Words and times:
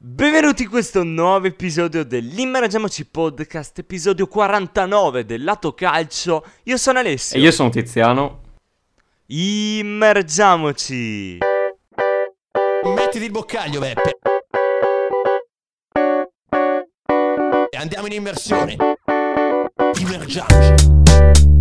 Benvenuti 0.00 0.62
in 0.62 0.68
questo 0.68 1.02
nuovo 1.02 1.48
episodio 1.48 2.04
dell'Immergiamoci 2.04 3.06
Podcast, 3.06 3.80
episodio 3.80 4.28
49 4.28 5.24
del 5.24 5.42
lato 5.42 5.74
calcio. 5.74 6.44
Io 6.62 6.76
sono 6.76 7.00
Alessio. 7.00 7.36
E 7.36 7.40
io 7.40 7.50
sono 7.50 7.68
Tiziano. 7.68 8.42
Immergiamoci. 9.26 11.38
Mettiti 12.84 13.24
il 13.24 13.32
boccaglio, 13.32 13.80
Beppe. 13.80 14.18
E 17.70 17.76
andiamo 17.76 18.06
in 18.06 18.12
immersione. 18.12 18.76
Immergiamoci. 19.98 21.57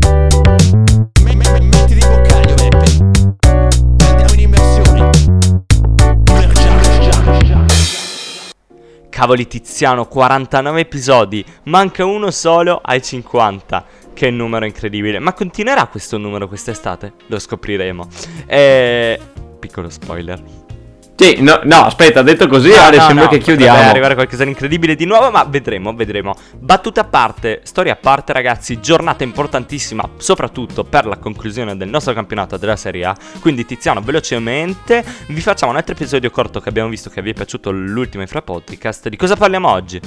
Cavoli 9.18 9.48
Tiziano, 9.48 10.06
49 10.06 10.80
episodi, 10.80 11.44
manca 11.64 12.06
uno 12.06 12.30
solo 12.30 12.80
ai 12.84 13.02
50. 13.02 13.84
Che 14.14 14.30
numero 14.30 14.64
incredibile. 14.64 15.18
Ma 15.18 15.34
continuerà 15.34 15.88
questo 15.88 16.20
numero 16.20 16.48
quest'estate? 16.48 17.14
Lo 17.26 17.40
scopriremo. 17.40 18.08
E... 18.46 19.20
Piccolo 19.60 19.90
spoiler. 19.90 20.67
Sì, 21.20 21.42
no, 21.42 21.62
no, 21.64 21.78
aspetta, 21.86 22.22
detto 22.22 22.48
così, 22.48 22.70
No, 22.70 22.76
Ale, 22.76 22.98
no, 22.98 23.04
sembra 23.04 23.24
no, 23.24 23.30
che 23.32 23.40
chiudiamo. 23.40 23.90
arrivare 23.90 24.14
qualcosa 24.14 24.44
di 24.44 24.52
incredibile 24.52 24.96
di 24.96 25.06
nuovo, 25.06 25.32
ma 25.32 25.44
vedremo, 25.46 25.92
vedremo. 25.96 26.36
Battute 26.60 27.00
a 27.00 27.06
parte, 27.06 27.62
storia 27.64 27.94
a 27.94 27.96
parte, 27.96 28.34
ragazzi. 28.34 28.80
Giornata 28.80 29.24
importantissima, 29.24 30.08
soprattutto 30.18 30.84
per 30.84 31.08
la 31.08 31.18
conclusione 31.18 31.76
del 31.76 31.90
nostro 31.90 32.14
campionato 32.14 32.58
della 32.58 32.76
Serie 32.76 33.06
A. 33.06 33.18
Quindi, 33.40 33.66
Tiziano, 33.66 34.00
velocemente 34.02 35.04
vi 35.30 35.42
facciamo 35.42 35.72
un 35.72 35.78
altro 35.80 35.96
episodio 35.96 36.30
corto 36.30 36.60
che 36.60 36.70
abbiamo 36.70 36.90
visto 36.90 37.10
che 37.10 37.24
vi 37.24 37.32
è 37.32 37.34
piaciuto 37.34 37.72
l'ultimo 37.72 38.22
Infra 38.22 38.44
Podcast. 38.44 39.10
Di 39.10 39.18
cosa 39.18 39.36
parliamo 39.36 39.72
oggi? 39.72 40.00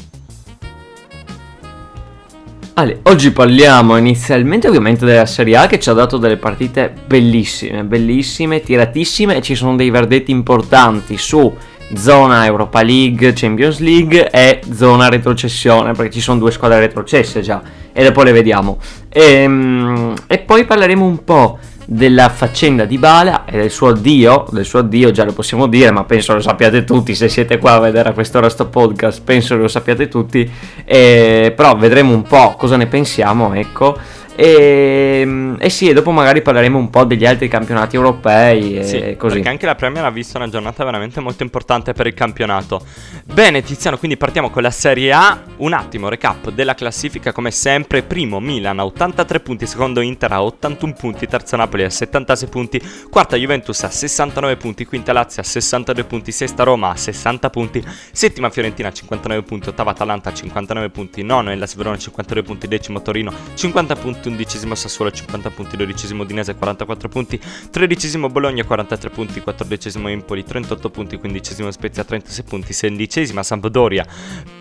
Ale, 2.74 3.00
oggi 3.02 3.30
parliamo 3.32 3.96
inizialmente 3.96 4.68
ovviamente 4.68 5.04
della 5.04 5.26
Serie 5.26 5.56
A 5.56 5.66
che 5.66 5.78
ci 5.78 5.90
ha 5.90 5.92
dato 5.92 6.16
delle 6.16 6.36
partite 6.36 6.92
bellissime, 7.06 7.84
bellissime, 7.84 8.60
tiratissime 8.62 9.36
e 9.36 9.42
ci 9.42 9.54
sono 9.54 9.76
dei 9.76 9.90
verdetti 9.90 10.30
importanti 10.30 11.18
su 11.18 11.52
zona 11.94 12.46
Europa 12.46 12.82
League, 12.82 13.32
Champions 13.34 13.80
League 13.80 14.30
e 14.30 14.60
zona 14.72 15.08
retrocessione 15.08 15.92
perché 15.92 16.12
ci 16.12 16.20
sono 16.20 16.38
due 16.38 16.52
squadre 16.52 16.78
retrocesse 16.78 17.40
già 17.40 17.60
e 17.92 18.04
dopo 18.04 18.22
le 18.22 18.32
vediamo. 18.32 18.78
Ehm, 19.08 20.14
E, 20.26 20.38
poi 20.38 20.64
parleremo 20.64 21.04
un 21.04 21.24
po' 21.24 21.58
della 21.92 22.28
faccenda 22.28 22.84
di 22.84 22.98
Bala 22.98 23.44
e 23.44 23.56
del 23.58 23.70
suo 23.70 23.88
addio, 23.88 24.46
del 24.52 24.64
suo 24.64 24.78
addio 24.78 25.10
già 25.10 25.24
lo 25.24 25.32
possiamo 25.32 25.66
dire, 25.66 25.90
ma 25.90 26.04
penso 26.04 26.32
lo 26.32 26.40
sappiate 26.40 26.84
tutti, 26.84 27.16
se 27.16 27.28
siete 27.28 27.58
qua 27.58 27.72
a 27.72 27.78
vedere 27.80 28.10
a 28.10 28.12
quest'ora 28.12 28.48
sto 28.48 28.68
podcast, 28.68 29.22
penso 29.24 29.56
lo 29.56 29.66
sappiate 29.66 30.06
tutti, 30.06 30.48
Eh, 30.84 31.52
però 31.56 31.74
vedremo 31.74 32.14
un 32.14 32.22
po' 32.22 32.54
cosa 32.56 32.76
ne 32.76 32.86
pensiamo, 32.86 33.54
ecco. 33.54 33.98
E, 34.42 35.54
e 35.58 35.68
sì, 35.68 35.90
e 35.90 35.92
dopo 35.92 36.12
magari 36.12 36.40
parleremo 36.40 36.78
un 36.78 36.88
po' 36.88 37.04
degli 37.04 37.26
altri 37.26 37.46
campionati 37.46 37.96
europei 37.96 38.78
e 38.78 38.84
Sì, 38.84 39.16
così. 39.18 39.34
perché 39.34 39.50
anche 39.50 39.66
la 39.66 39.74
Premier 39.74 40.02
ha 40.02 40.10
visto 40.10 40.38
una 40.38 40.48
giornata 40.48 40.82
veramente 40.82 41.20
molto 41.20 41.42
importante 41.42 41.92
per 41.92 42.06
il 42.06 42.14
campionato. 42.14 42.82
Bene, 43.24 43.60
Tiziano, 43.62 43.98
quindi 43.98 44.16
partiamo 44.16 44.48
con 44.48 44.62
la 44.62 44.70
Serie 44.70 45.12
A. 45.12 45.42
Un 45.58 45.74
attimo, 45.74 46.08
recap 46.08 46.50
della 46.52 46.74
classifica. 46.74 47.32
Come 47.32 47.50
sempre. 47.50 48.02
Primo 48.02 48.40
Milan 48.40 48.78
a 48.78 48.86
83 48.86 49.40
punti, 49.40 49.66
secondo 49.66 50.00
Inter 50.00 50.32
a 50.32 50.42
81 50.42 50.94
punti, 50.94 51.26
terza 51.26 51.58
Napoli 51.58 51.84
a 51.84 51.90
76 51.90 52.48
punti, 52.48 52.82
quarta 53.10 53.36
Juventus 53.36 53.82
a 53.84 53.90
69 53.90 54.56
punti, 54.56 54.86
quinta 54.86 55.12
Lazio 55.12 55.42
a 55.42 55.44
62 55.44 56.04
punti, 56.04 56.32
sesta 56.32 56.62
Roma 56.62 56.90
a 56.92 56.96
60 56.96 57.50
punti, 57.50 57.84
settima 58.10 58.48
Fiorentina 58.48 58.88
a 58.88 58.92
59 58.92 59.42
punti, 59.42 59.68
ottava 59.68 59.90
Atalanta 59.90 60.30
a 60.30 60.32
59 60.32 60.88
punti, 60.88 61.22
nono 61.22 61.50
Hellas 61.50 61.74
Verona 61.74 61.96
a 61.96 61.98
52 61.98 62.42
punti, 62.42 62.68
decimo 62.68 63.02
Torino 63.02 63.32
50 63.54 63.96
punti, 63.96 64.28
undicesimo 64.30 64.74
Sassuolo 64.74 65.10
50 65.10 65.50
punti, 65.50 65.76
dodicesimo 65.76 66.22
Udinese 66.22 66.54
44 66.54 67.08
punti, 67.08 67.40
tredicesimo 67.70 68.28
Bologna 68.28 68.64
43 68.64 69.10
punti, 69.10 69.40
quattordicesimo 69.40 70.08
Empoli 70.08 70.44
38 70.44 70.90
punti, 70.90 71.16
quindicesimo 71.16 71.70
Spezia 71.70 72.04
36 72.04 72.44
punti, 72.44 72.72
sedicesima 72.72 73.42
Sampdoria 73.42 74.06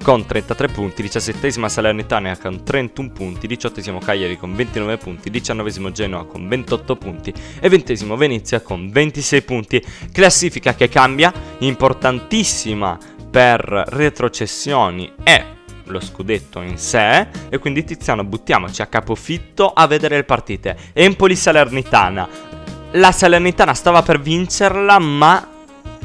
con 0.03 0.25
33 0.25 0.67
punti, 0.67 1.01
diciassettesima 1.01 1.69
Salernitana 1.69 2.37
con 2.37 2.63
31 2.63 3.09
punti, 3.11 3.47
diciottesimo 3.47 3.99
Cagliari 3.99 4.37
con 4.37 4.55
29 4.55 4.97
punti, 4.97 5.29
diciannovesimo 5.29 5.91
Genoa 5.91 6.25
con 6.25 6.47
28 6.47 6.95
punti 6.95 7.33
e 7.59 7.69
ventesimo 7.69 8.15
Venezia 8.15 8.61
con 8.61 8.89
26 8.89 9.41
punti. 9.43 9.85
Classifica 10.11 10.75
che 10.75 10.89
cambia, 10.89 11.31
importantissima 11.59 12.97
per 13.29 13.61
retrocessioni 13.61 15.11
e 15.23 15.57
lo 15.91 15.99
scudetto 15.99 16.61
in 16.61 16.77
sé 16.77 17.27
e 17.49 17.57
quindi 17.57 17.83
Tiziano 17.83 18.23
buttiamoci 18.23 18.81
a 18.81 18.87
capofitto 18.87 19.71
a 19.71 19.87
vedere 19.87 20.17
le 20.17 20.23
partite. 20.23 20.77
Empoli 20.93 21.35
Salernitana. 21.35 22.27
La 22.91 23.11
Salernitana 23.11 23.73
stava 23.73 24.01
per 24.01 24.19
vincerla, 24.19 24.97
ma 24.99 25.47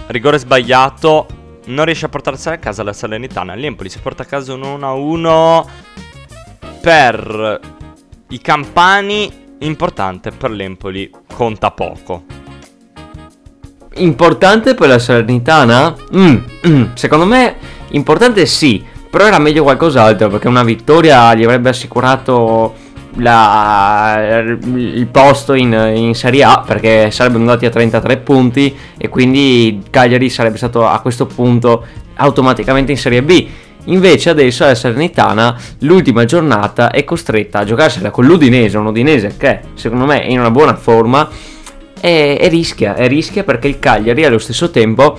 rigore 0.06 0.38
sbagliato 0.38 1.26
non 1.66 1.84
riesce 1.86 2.06
a 2.06 2.08
portarsela 2.08 2.56
a 2.56 2.58
casa 2.58 2.82
la 2.82 2.92
Salernitana. 2.92 3.54
L'Empoli 3.54 3.88
si 3.88 3.98
porta 3.98 4.24
a 4.24 4.26
casa 4.26 4.52
un 4.52 4.60
1-1 4.60 5.64
per 6.80 7.60
i 8.28 8.40
campani. 8.40 9.42
Importante 9.60 10.30
per 10.30 10.50
l'Empoli, 10.50 11.10
conta 11.32 11.70
poco. 11.70 12.24
Importante 13.94 14.74
per 14.74 14.88
la 14.88 14.98
Salernitana? 14.98 15.94
Mm, 16.14 16.36
mm, 16.66 16.84
secondo 16.94 17.24
me 17.24 17.56
importante 17.90 18.44
sì, 18.44 18.84
però 19.14 19.26
era 19.26 19.38
meglio 19.38 19.62
qualcos'altro 19.62 20.28
perché 20.28 20.48
una 20.48 20.64
vittoria 20.64 21.32
gli 21.36 21.44
avrebbe 21.44 21.68
assicurato 21.68 22.74
la- 23.18 24.42
il 24.74 25.06
posto 25.06 25.54
in, 25.54 25.72
in 25.94 26.16
Serie 26.16 26.42
A 26.42 26.64
perché 26.66 27.12
sarebbero 27.12 27.38
andati 27.42 27.64
a 27.64 27.70
33 27.70 28.16
punti 28.16 28.76
e 28.98 29.08
quindi 29.08 29.80
Cagliari 29.88 30.28
sarebbe 30.28 30.56
stato 30.56 30.84
a 30.84 30.98
questo 30.98 31.26
punto 31.26 31.84
automaticamente 32.16 32.90
in 32.90 32.98
Serie 32.98 33.22
B. 33.22 33.46
Invece 33.84 34.30
adesso 34.30 34.64
la 34.64 34.74
Salernitana 34.74 35.56
l'ultima 35.82 36.24
giornata 36.24 36.90
è 36.90 37.04
costretta 37.04 37.60
a 37.60 37.64
giocarsela 37.64 38.10
con 38.10 38.24
l'Udinese, 38.24 38.78
un 38.78 38.86
Udinese 38.86 39.36
che 39.36 39.60
secondo 39.74 40.06
me 40.06 40.22
è 40.22 40.26
in 40.28 40.40
una 40.40 40.50
buona 40.50 40.74
forma 40.74 41.28
e, 42.00 42.36
e 42.40 42.48
rischia, 42.48 42.96
e 42.96 43.06
rischia 43.06 43.44
perché 43.44 43.68
il 43.68 43.78
Cagliari 43.78 44.24
allo 44.24 44.38
stesso 44.38 44.70
tempo 44.70 45.16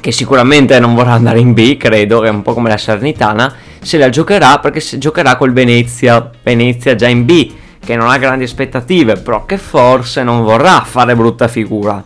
che 0.00 0.12
sicuramente 0.12 0.78
non 0.80 0.94
vorrà 0.94 1.12
andare 1.12 1.38
in 1.38 1.52
B, 1.52 1.76
credo, 1.76 2.22
è 2.24 2.28
un 2.28 2.42
po' 2.42 2.54
come 2.54 2.68
la 2.70 2.76
Salernitana, 2.78 3.54
se 3.80 3.98
la 3.98 4.08
giocherà 4.08 4.58
perché 4.58 4.80
se 4.80 4.98
giocherà 4.98 5.36
col 5.36 5.52
Venezia, 5.52 6.30
Venezia 6.42 6.94
già 6.94 7.08
in 7.08 7.24
B, 7.24 7.52
che 7.84 7.96
non 7.96 8.08
ha 8.08 8.18
grandi 8.18 8.44
aspettative, 8.44 9.16
però 9.16 9.44
che 9.44 9.56
forse 9.58 10.22
non 10.22 10.42
vorrà 10.42 10.80
fare 10.82 11.14
brutta 11.14 11.48
figura. 11.48 12.02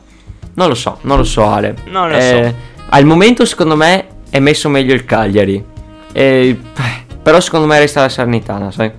Non 0.54 0.68
lo 0.68 0.74
so, 0.74 0.98
non 1.02 1.16
lo 1.16 1.24
so 1.24 1.48
Ale. 1.48 1.74
Non 1.86 2.08
lo 2.10 2.16
Eh, 2.16 2.44
so. 2.48 2.72
Al 2.90 3.04
momento 3.04 3.44
secondo 3.44 3.76
me 3.76 4.06
è 4.30 4.38
messo 4.38 4.68
meglio 4.68 4.94
il 4.94 5.04
Cagliari. 5.04 5.64
Eh, 6.12 6.58
però 7.22 7.40
secondo 7.40 7.66
me 7.66 7.78
resta 7.78 8.02
la 8.02 8.08
Salernitana, 8.08 8.70
sai? 8.70 8.90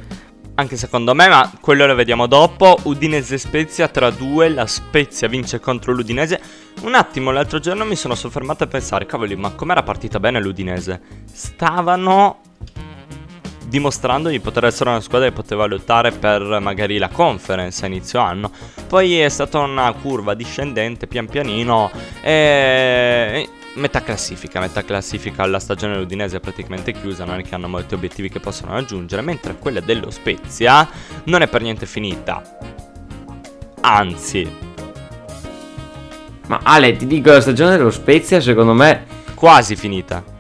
Anche 0.58 0.78
secondo 0.78 1.14
me, 1.14 1.28
ma 1.28 1.52
quello 1.60 1.86
lo 1.86 1.96
vediamo 1.96 2.28
dopo. 2.28 2.78
Udinese 2.84 3.38
Spezia 3.38 3.90
tra 3.90 4.10
due, 4.10 4.48
la 4.48 4.66
Spezia 4.66 5.28
vince 5.28 5.60
contro 5.60 5.92
l'Udinese. 5.92 6.40
Un 6.84 6.96
attimo, 6.96 7.32
l'altro 7.32 7.60
giorno 7.60 7.84
mi 7.84 7.98
sono 7.98 8.16
soffermato 8.16 8.64
a 8.64 8.68
pensare, 8.68 9.06
cavoli, 9.06 9.36
ma 9.36 9.52
com'era 9.52 9.84
partita 9.84 10.18
bene 10.18 10.40
l'Udinese? 10.40 11.02
Stavano 11.30 12.40
dimostrando 13.66 14.30
di 14.30 14.40
poter 14.40 14.64
essere 14.64 14.92
una 14.92 15.02
squadra 15.02 15.28
che 15.28 15.34
poteva 15.34 15.66
lottare 15.66 16.12
per 16.12 16.60
magari 16.62 16.98
la 17.00 17.10
conference 17.10 17.84
a 17.84 17.88
inizio 17.88 18.22
anno. 18.22 18.50
Poi 18.88 19.20
è 19.20 19.28
stata 19.28 19.60
una 19.60 19.92
curva 19.92 20.36
discendente 20.36 21.08
pian 21.08 21.26
pianino 21.26 21.92
e 22.22 23.50
metà 23.76 24.02
classifica, 24.02 24.60
metà 24.60 24.84
classifica 24.84 25.46
la 25.46 25.60
stagione 25.60 25.94
dell'Udinese 25.94 26.38
è 26.38 26.40
praticamente 26.40 26.92
chiusa, 26.92 27.26
non 27.26 27.40
è 27.40 27.44
che 27.44 27.56
hanno 27.56 27.68
molti 27.68 27.94
obiettivi 27.94 28.30
che 28.30 28.40
possono 28.40 28.74
raggiungere, 28.74 29.22
mentre 29.22 29.58
quella 29.58 29.80
dello 29.80 30.12
Spezia 30.12 30.88
non 31.26 31.42
è 31.42 31.48
per 31.48 31.62
niente 31.62 31.86
finita. 31.86 32.42
Anzi, 33.82 34.50
Ma 36.48 36.60
Ale, 36.64 36.96
ti 36.96 37.08
dico, 37.08 37.32
la 37.32 37.42
stagione 37.42 37.78
dello 37.78 37.92
Spezia 37.92 38.40
secondo 38.40 38.74
me 38.74 39.06
quasi 39.34 39.76
finita. 39.76 40.35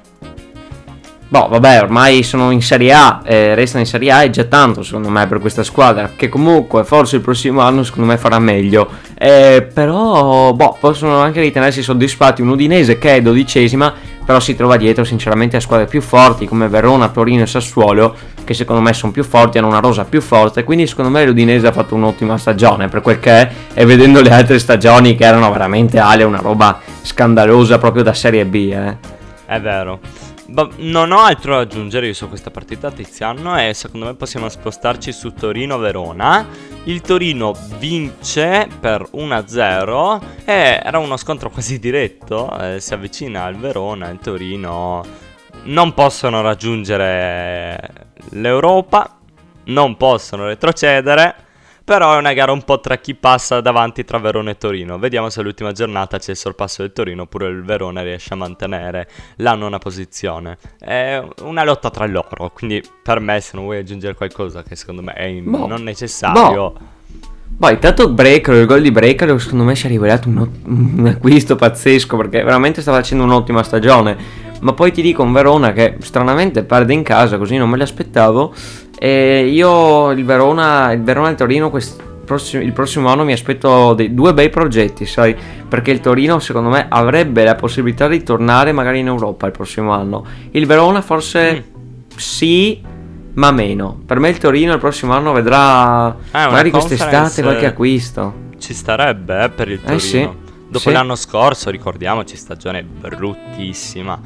Boh, 1.35 1.49
vabbè, 1.49 1.81
ormai 1.81 2.23
sono 2.23 2.49
in 2.51 2.61
Serie 2.61 2.93
A, 2.93 3.19
eh, 3.25 3.55
restano 3.55 3.83
in 3.83 3.89
Serie 3.89 4.09
A 4.09 4.23
e 4.23 4.29
già 4.29 4.45
tanto 4.45 4.83
secondo 4.83 5.09
me 5.09 5.27
per 5.27 5.41
questa 5.41 5.63
squadra, 5.63 6.11
che 6.15 6.29
comunque 6.29 6.85
forse 6.85 7.17
il 7.17 7.21
prossimo 7.21 7.59
anno 7.59 7.83
secondo 7.83 8.09
me 8.09 8.17
farà 8.17 8.39
meglio. 8.39 8.87
Eh, 9.17 9.67
però, 9.73 10.53
boh, 10.53 10.77
possono 10.79 11.17
anche 11.19 11.41
ritenersi 11.41 11.83
soddisfatti 11.83 12.41
un 12.41 12.47
Udinese 12.47 12.97
che 12.97 13.15
è 13.15 13.21
dodicesima, 13.21 13.93
però 14.25 14.39
si 14.39 14.55
trova 14.55 14.77
dietro 14.77 15.03
sinceramente 15.03 15.57
a 15.57 15.59
squadre 15.59 15.87
più 15.87 15.99
forti 15.99 16.45
come 16.45 16.69
Verona, 16.69 17.09
Torino 17.09 17.43
e 17.43 17.47
Sassuolo, 17.47 18.15
che 18.45 18.53
secondo 18.53 18.81
me 18.81 18.93
sono 18.93 19.11
più 19.11 19.25
forti, 19.25 19.57
hanno 19.57 19.67
una 19.67 19.79
rosa 19.79 20.05
più 20.05 20.21
forte, 20.21 20.63
quindi 20.63 20.87
secondo 20.87 21.11
me 21.11 21.25
l'Udinese 21.25 21.67
ha 21.67 21.73
fatto 21.73 21.95
un'ottima 21.95 22.37
stagione 22.37 22.87
per 22.87 23.01
quel 23.01 23.19
che 23.19 23.31
è, 23.31 23.51
e 23.73 23.83
vedendo 23.83 24.21
le 24.21 24.29
altre 24.29 24.57
stagioni 24.57 25.17
che 25.17 25.25
erano 25.25 25.51
veramente 25.51 25.99
Ale 25.99 26.23
una 26.23 26.39
roba 26.39 26.79
scandalosa 27.01 27.77
proprio 27.77 28.03
da 28.03 28.13
Serie 28.13 28.45
B, 28.45 28.71
eh. 28.71 28.97
È 29.47 29.59
vero. 29.59 29.99
Non 30.47 31.11
ho 31.11 31.19
altro 31.21 31.55
da 31.55 31.61
aggiungere 31.61 32.05
io 32.05 32.13
su 32.13 32.29
questa 32.29 32.51
partita 32.51 32.91
Tiziano 32.91 33.59
e 33.59 33.73
secondo 33.73 34.05
me 34.05 34.13
possiamo 34.13 34.47
spostarci 34.47 35.11
su 35.11 35.33
Torino-Verona. 35.33 36.45
Il 36.83 37.01
Torino 37.01 37.55
vince 37.79 38.67
per 38.79 39.09
1-0 39.13 40.21
e 40.45 40.79
era 40.83 40.99
uno 40.99 41.17
scontro 41.17 41.49
quasi 41.49 41.79
diretto, 41.79 42.55
eh, 42.59 42.79
si 42.79 42.93
avvicina 42.93 43.43
al 43.45 43.55
Verona, 43.55 44.09
il 44.09 44.19
Torino 44.19 45.03
non 45.63 45.95
possono 45.95 46.41
raggiungere 46.41 47.79
l'Europa, 48.31 49.17
non 49.65 49.97
possono 49.97 50.45
retrocedere. 50.45 51.44
Però 51.85 52.15
è 52.15 52.17
una 52.17 52.33
gara 52.33 52.51
un 52.51 52.63
po' 52.63 52.79
tra 52.79 52.97
chi 52.97 53.13
passa 53.13 53.61
davanti 53.61 54.03
tra 54.03 54.17
Verona 54.17 54.49
e 54.49 54.57
Torino. 54.57 54.97
Vediamo 54.97 55.29
se 55.29 55.39
all'ultima 55.39 55.71
giornata 55.71 56.17
c'è 56.17 56.31
il 56.31 56.37
sorpasso 56.37 56.81
del 56.81 56.91
Torino 56.91 57.21
oppure 57.21 57.47
il 57.47 57.61
Verona 57.61 58.01
riesce 58.01 58.33
a 58.33 58.37
mantenere 58.37 59.07
la 59.37 59.53
nona 59.53 59.77
posizione. 59.77 60.57
È 60.79 61.23
una 61.41 61.63
lotta 61.63 61.91
tra 61.91 62.07
loro, 62.07 62.49
quindi 62.55 62.83
per 63.03 63.19
me 63.19 63.39
se 63.39 63.51
non 63.53 63.65
vuoi 63.65 63.77
aggiungere 63.77 64.15
qualcosa 64.15 64.63
che 64.63 64.75
secondo 64.75 65.03
me 65.03 65.13
è 65.13 65.31
Boh. 65.31 65.67
non 65.67 65.83
necessario... 65.83 66.73
Poi 67.57 67.73
intanto 67.73 68.09
Brecalo, 68.09 68.57
il 68.57 68.65
gol 68.65 68.81
di 68.81 68.91
Brecalo 68.91 69.37
secondo 69.37 69.63
me 69.63 69.75
si 69.75 69.85
è 69.85 69.89
rivelato 69.89 70.27
un, 70.27 70.49
un 70.65 71.05
acquisto 71.05 71.55
pazzesco 71.55 72.17
perché 72.17 72.43
veramente 72.43 72.81
sta 72.81 72.91
facendo 72.91 73.23
un'ottima 73.23 73.61
stagione. 73.61 74.43
Ma 74.61 74.73
poi 74.73 74.91
ti 74.91 75.01
dico 75.01 75.21
un 75.21 75.31
Verona 75.31 75.71
che 75.71 75.97
stranamente 75.99 76.63
perde 76.63 76.93
in 76.93 77.03
casa, 77.03 77.37
così 77.37 77.55
non 77.57 77.69
me 77.69 77.77
l'aspettavo. 77.77 78.53
E 78.97 79.47
io 79.47 80.11
il 80.11 80.23
Verona, 80.25 80.91
il 80.91 81.01
Verona 81.03 81.27
e 81.27 81.31
il 81.31 81.37
Torino 81.37 81.69
quest- 81.69 82.01
prossimo- 82.25 82.63
il 82.63 82.71
prossimo 82.73 83.09
anno 83.09 83.23
mi 83.23 83.33
aspetto 83.33 83.93
dei, 83.93 84.13
due 84.13 84.33
bei 84.33 84.49
progetti, 84.49 85.05
sai? 85.05 85.35
Perché 85.67 85.91
il 85.91 85.99
Torino 85.99 86.39
secondo 86.39 86.69
me 86.69 86.85
avrebbe 86.89 87.43
la 87.43 87.55
possibilità 87.55 88.07
di 88.07 88.23
tornare 88.23 88.71
magari 88.71 88.99
in 88.99 89.07
Europa 89.07 89.45
il 89.45 89.51
prossimo 89.51 89.91
anno. 89.91 90.25
Il 90.51 90.65
Verona 90.65 91.01
forse 91.01 91.63
sì, 92.15 92.81
ma 93.33 93.51
meno. 93.51 93.99
Per 94.05 94.19
me 94.19 94.29
il 94.29 94.37
Torino 94.37 94.73
il 94.73 94.79
prossimo 94.79 95.13
anno 95.13 95.33
vedrà 95.33 96.09
Eh, 96.09 96.15
magari 96.31 96.71
quest'estate 96.71 97.41
qualche 97.41 97.65
acquisto. 97.65 98.43
Ci 98.57 98.73
starebbe 98.73 99.43
eh, 99.43 99.49
per 99.49 99.69
il 99.69 99.79
Torino. 99.81 99.97
Eh, 99.97 99.99
sì. 99.99 100.29
Dopo 100.67 100.89
Sì. 100.89 100.91
l'anno 100.91 101.15
scorso, 101.15 101.69
ricordiamoci, 101.69 102.35
stagione 102.35 102.83
bruttissima. 102.83 104.19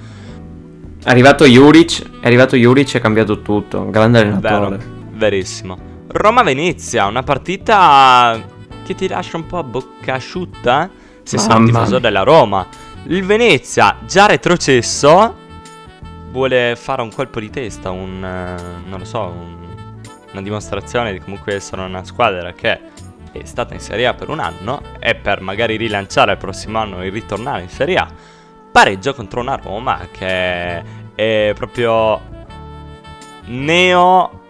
È 1.01 1.09
arrivato 1.09 1.45
Juric, 1.45 2.19
è 2.19 2.25
arrivato 2.27 2.55
Juric 2.55 2.93
e 2.93 2.97
ha 2.97 3.01
cambiato 3.01 3.41
tutto. 3.41 3.89
Grande 3.89 4.19
allenatore. 4.19 4.77
Vero, 4.77 4.91
verissimo. 5.11 5.77
Roma-Venezia, 6.07 7.05
una 7.05 7.23
partita 7.23 8.41
che 8.83 8.95
ti 8.95 9.07
lascia 9.07 9.37
un 9.37 9.45
po' 9.45 9.59
a 9.59 9.63
bocca 9.63 10.15
asciutta 10.15 10.89
se 11.23 11.37
sei 11.37 11.47
un 11.47 11.53
Mamma 11.53 11.65
tifoso 11.67 11.89
mia. 11.91 11.99
della 11.99 12.23
Roma. 12.23 12.67
Il 13.05 13.23
Venezia, 13.23 13.97
già 14.05 14.25
retrocesso, 14.25 15.35
vuole 16.31 16.75
fare 16.75 17.01
un 17.01 17.13
colpo 17.13 17.39
di 17.39 17.49
testa, 17.49 17.91
un... 17.91 18.23
eh, 18.23 18.89
non 18.89 18.99
lo 18.99 19.05
so, 19.05 19.21
un- 19.21 19.67
una 20.31 20.41
dimostrazione 20.41 21.13
di 21.13 21.19
comunque 21.19 21.55
essere 21.55 21.81
una 21.81 22.03
squadra 22.03 22.51
che 22.53 22.79
è 23.31 23.43
stata 23.45 23.73
in 23.73 23.79
Serie 23.79 24.05
A 24.05 24.13
per 24.13 24.29
un 24.29 24.39
anno 24.39 24.81
e 24.99 25.15
per 25.15 25.41
magari 25.41 25.75
rilanciare 25.75 26.33
il 26.33 26.37
prossimo 26.37 26.77
anno 26.77 27.01
e 27.01 27.09
ritornare 27.09 27.61
in 27.61 27.69
Serie 27.69 27.95
A. 27.97 28.07
Pareggio 28.71 29.13
contro 29.13 29.41
una 29.41 29.55
Roma 29.55 30.07
che 30.11 30.83
è 31.15 31.51
proprio 31.55 32.21
neo 33.45 34.43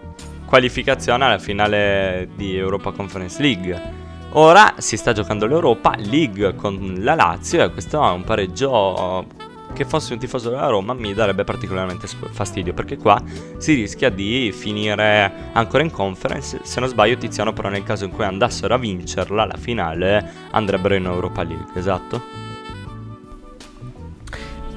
qualificazione 0.44 1.24
alla 1.24 1.38
finale 1.38 2.28
di 2.34 2.56
Europa 2.56 2.92
Conference 2.92 3.40
League. 3.40 3.98
Ora 4.32 4.74
si 4.78 4.96
sta 4.96 5.12
giocando 5.12 5.46
l'Europa 5.46 5.94
League 5.96 6.54
con 6.54 6.96
la 6.98 7.14
Lazio 7.14 7.64
e 7.64 7.70
questo 7.70 8.00
è 8.00 8.10
un 8.12 8.22
pareggio 8.22 9.26
che 9.72 9.84
fossi 9.84 10.12
un 10.12 10.18
tifoso 10.18 10.50
della 10.50 10.66
Roma 10.66 10.92
mi 10.94 11.14
darebbe 11.14 11.44
particolarmente 11.44 12.08
fastidio 12.30 12.74
perché 12.74 12.96
qua 12.96 13.20
si 13.56 13.74
rischia 13.74 14.10
di 14.10 14.52
finire 14.52 15.50
ancora 15.52 15.82
in 15.82 15.90
conference. 15.90 16.60
Se 16.62 16.80
non 16.80 16.88
sbaglio 16.88 17.16
Tiziano 17.16 17.52
però 17.52 17.68
nel 17.68 17.84
caso 17.84 18.04
in 18.04 18.10
cui 18.10 18.24
andassero 18.24 18.74
a 18.74 18.78
vincerla 18.78 19.44
la 19.46 19.56
finale 19.56 20.32
andrebbero 20.50 20.94
in 20.94 21.06
Europa 21.06 21.42
League, 21.42 21.70
esatto? 21.74 22.49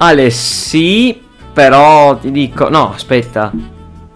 Ale, 0.04 0.32
sì, 0.32 1.18
però 1.54 2.18
ti 2.18 2.30
dico. 2.30 2.68
No, 2.68 2.92
aspetta. 2.94 3.52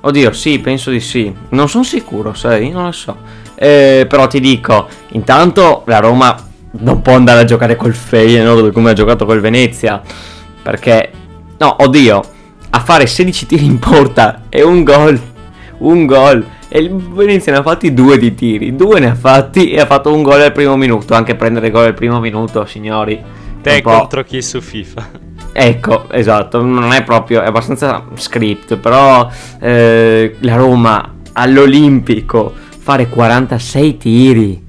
Oddio, 0.01 0.33
sì, 0.33 0.59
penso 0.59 0.91
di 0.91 0.99
sì. 0.99 1.33
Non 1.49 1.69
sono 1.69 1.85
sicuro, 1.85 2.33
sai? 2.33 2.69
Non 2.71 2.85
lo 2.85 2.91
so. 2.91 3.15
Eh, 3.55 4.05
però 4.07 4.27
ti 4.27 4.41
dico, 4.41 4.87
intanto 5.11 5.83
la 5.85 5.99
Roma 5.99 6.35
non 6.79 7.01
può 7.01 7.13
andare 7.13 7.39
a 7.39 7.45
giocare 7.45 7.77
col 7.77 7.93
Feyenoord 7.93 8.73
come 8.73 8.89
ha 8.89 8.93
giocato 8.93 9.25
col 9.25 9.39
Venezia. 9.39 10.01
Perché, 10.61 11.11
no, 11.57 11.77
oddio, 11.79 12.21
a 12.69 12.79
fare 12.79 13.07
16 13.07 13.45
tiri 13.45 13.65
in 13.65 13.79
porta 13.79 14.43
e 14.49 14.63
un 14.63 14.83
gol. 14.83 15.19
Un 15.79 16.05
gol. 16.05 16.45
E 16.67 16.79
il 16.79 16.89
Venezia 16.91 17.53
ne 17.53 17.59
ha 17.59 17.63
fatti 17.63 17.93
due 17.93 18.17
di 18.17 18.35
tiri. 18.35 18.75
Due 18.75 18.99
ne 18.99 19.11
ha 19.11 19.15
fatti 19.15 19.71
e 19.71 19.79
ha 19.79 19.85
fatto 19.85 20.13
un 20.13 20.21
gol 20.21 20.41
al 20.41 20.51
primo 20.51 20.75
minuto. 20.75 21.13
Anche 21.13 21.35
prendere 21.35 21.71
gol 21.71 21.85
al 21.85 21.93
primo 21.93 22.19
minuto, 22.19 22.65
signori. 22.65 23.23
Te 23.61 23.81
contro 23.81 24.23
chi 24.25 24.41
su 24.41 24.59
FIFA? 24.59 25.26
Ecco, 25.59 26.07
esatto, 26.11 26.61
non 26.61 26.93
è 26.93 27.01
proprio, 27.01 27.41
è 27.41 27.47
abbastanza 27.47 28.05
script, 28.13 28.75
però 28.75 29.27
eh, 29.59 30.35
la 30.41 30.55
Roma 30.55 31.15
all'Olimpico 31.33 32.53
fare 32.77 33.07
46 33.07 33.97
tiri. 33.97 34.63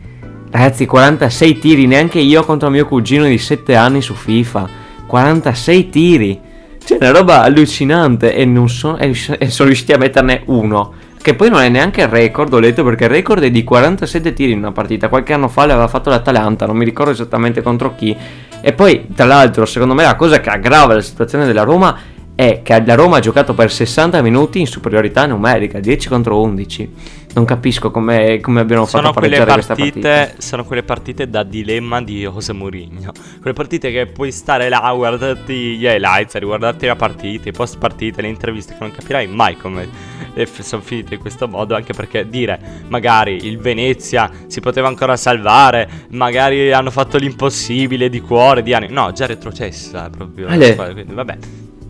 Ragazzi, 0.51 0.87
46 0.87 1.59
tiri, 1.59 1.87
neanche 1.87 2.21
io 2.21 2.43
contro 2.43 2.71
mio 2.71 2.87
cugino 2.87 3.25
di 3.25 3.37
7 3.37 3.77
anni 3.77 4.01
su 4.01 4.15
FIFA. 4.15 4.67
46 5.07 5.89
tiri. 5.91 6.41
Cioè, 6.83 6.97
una 6.99 7.11
roba 7.11 7.43
allucinante 7.43 8.35
e 8.35 8.47
non 8.47 8.71
so, 8.71 8.97
e 8.97 9.13
sono 9.15 9.69
riusciti 9.69 9.93
a 9.93 9.99
metterne 9.99 10.45
uno. 10.47 10.95
Che 11.21 11.35
poi 11.35 11.51
non 11.51 11.61
è 11.61 11.69
neanche 11.69 12.01
il 12.01 12.09
record, 12.09 12.51
ho 12.55 12.59
letto, 12.59 12.83
perché 12.83 13.05
il 13.05 13.11
record 13.11 13.43
è 13.43 13.51
di 13.51 13.63
47 13.63 14.33
tiri 14.33 14.53
in 14.53 14.59
una 14.59 14.73
partita. 14.73 15.11
Qualche 15.11 15.35
anno 15.35 15.49
fa 15.49 15.67
l'aveva 15.67 15.87
fatto 15.87 16.09
l'Atalanta, 16.09 16.65
non 16.65 16.79
mi 16.79 16.87
ricordo 16.87 17.11
esattamente 17.11 17.61
contro 17.61 17.95
chi. 17.95 18.17
E 18.61 18.73
poi, 18.73 19.07
tra 19.15 19.25
l'altro, 19.25 19.65
secondo 19.67 19.95
me 19.95 20.03
la 20.03 20.17
cosa 20.17 20.41
che 20.41 20.51
aggrava 20.51 20.95
la 20.95 21.01
situazione 21.01 21.47
della 21.47 21.63
Roma 21.63 21.97
è 22.35 22.61
che 22.63 22.85
la 22.85 22.95
Roma 22.95 23.17
ha 23.17 23.21
giocato 23.21 23.55
per 23.55 23.71
60 23.71 24.23
minuti 24.23 24.61
in 24.61 24.67
superiorità 24.67 25.27
numerica, 25.27 25.81
10 25.81 26.09
contro 26.09 26.41
11. 26.41 26.95
Non 27.35 27.45
capisco 27.45 27.91
come, 27.91 28.41
come 28.41 28.61
abbiano 28.61 28.85
fatto 28.85 28.97
Sono 28.97 29.11
a 29.11 29.13
quelle 29.13 29.37
pareggiare 29.37 29.53
questa 29.53 29.75
partite, 29.75 30.09
partita. 30.09 30.41
sono 30.43 30.65
quelle 30.65 30.83
partite 30.83 31.29
da 31.29 31.43
dilemma 31.43 32.03
di 32.03 32.23
José 32.23 32.53
Mourinho. 32.53 33.13
Quelle 33.41 33.55
partite 33.55 33.93
che 33.93 34.07
puoi 34.07 34.33
stare 34.33 34.69
là 34.69 34.81
a 34.81 34.93
guardarti 34.93 35.77
gli 35.77 35.85
highlights, 35.85 36.35
a 36.35 36.39
riguardarti 36.39 36.87
la 36.87 36.97
partita, 36.97 37.49
i 37.49 37.53
post 37.53 37.79
partite, 37.79 38.23
le 38.23 38.29
interviste, 38.29 38.73
che 38.73 38.79
non 38.81 38.91
capirai 38.91 39.27
mai 39.29 39.57
come 39.57 39.89
eh, 40.35 40.47
sono 40.47 40.83
finite 40.83 41.15
in 41.15 41.21
questo 41.21 41.47
modo. 41.47 41.75
Anche 41.75 41.93
perché 41.93 42.29
dire 42.29 42.59
magari 42.89 43.47
il 43.47 43.59
Venezia 43.59 44.31
si 44.47 44.61
poteva 44.61 44.89
ancora 44.89 45.17
salvare, 45.17 46.07
magari 46.11 46.73
hanno 46.73 46.91
fatto 46.91 47.19
l'impossibile 47.19 48.09
di 48.09 48.21
cuore, 48.21 48.63
di 48.63 48.75
anni. 48.75 48.89
No, 48.91 49.13
già 49.13 49.27
retrocessa 49.27 50.11
proprio. 50.11 50.49
Ale. 50.49 50.73
squadra, 50.73 50.93
quindi 50.93 51.15
vabbè. 51.15 51.39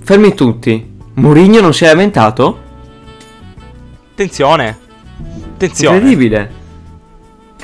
Fermi 0.02 0.34
tutti. 0.34 0.96
Mourinho 1.14 1.60
non 1.60 1.72
si 1.72 1.84
è 1.84 1.88
lamentato? 1.88 2.66
Attenzione. 4.12 4.86
Attenzione. 5.58 5.96
Incredibile. 5.96 6.36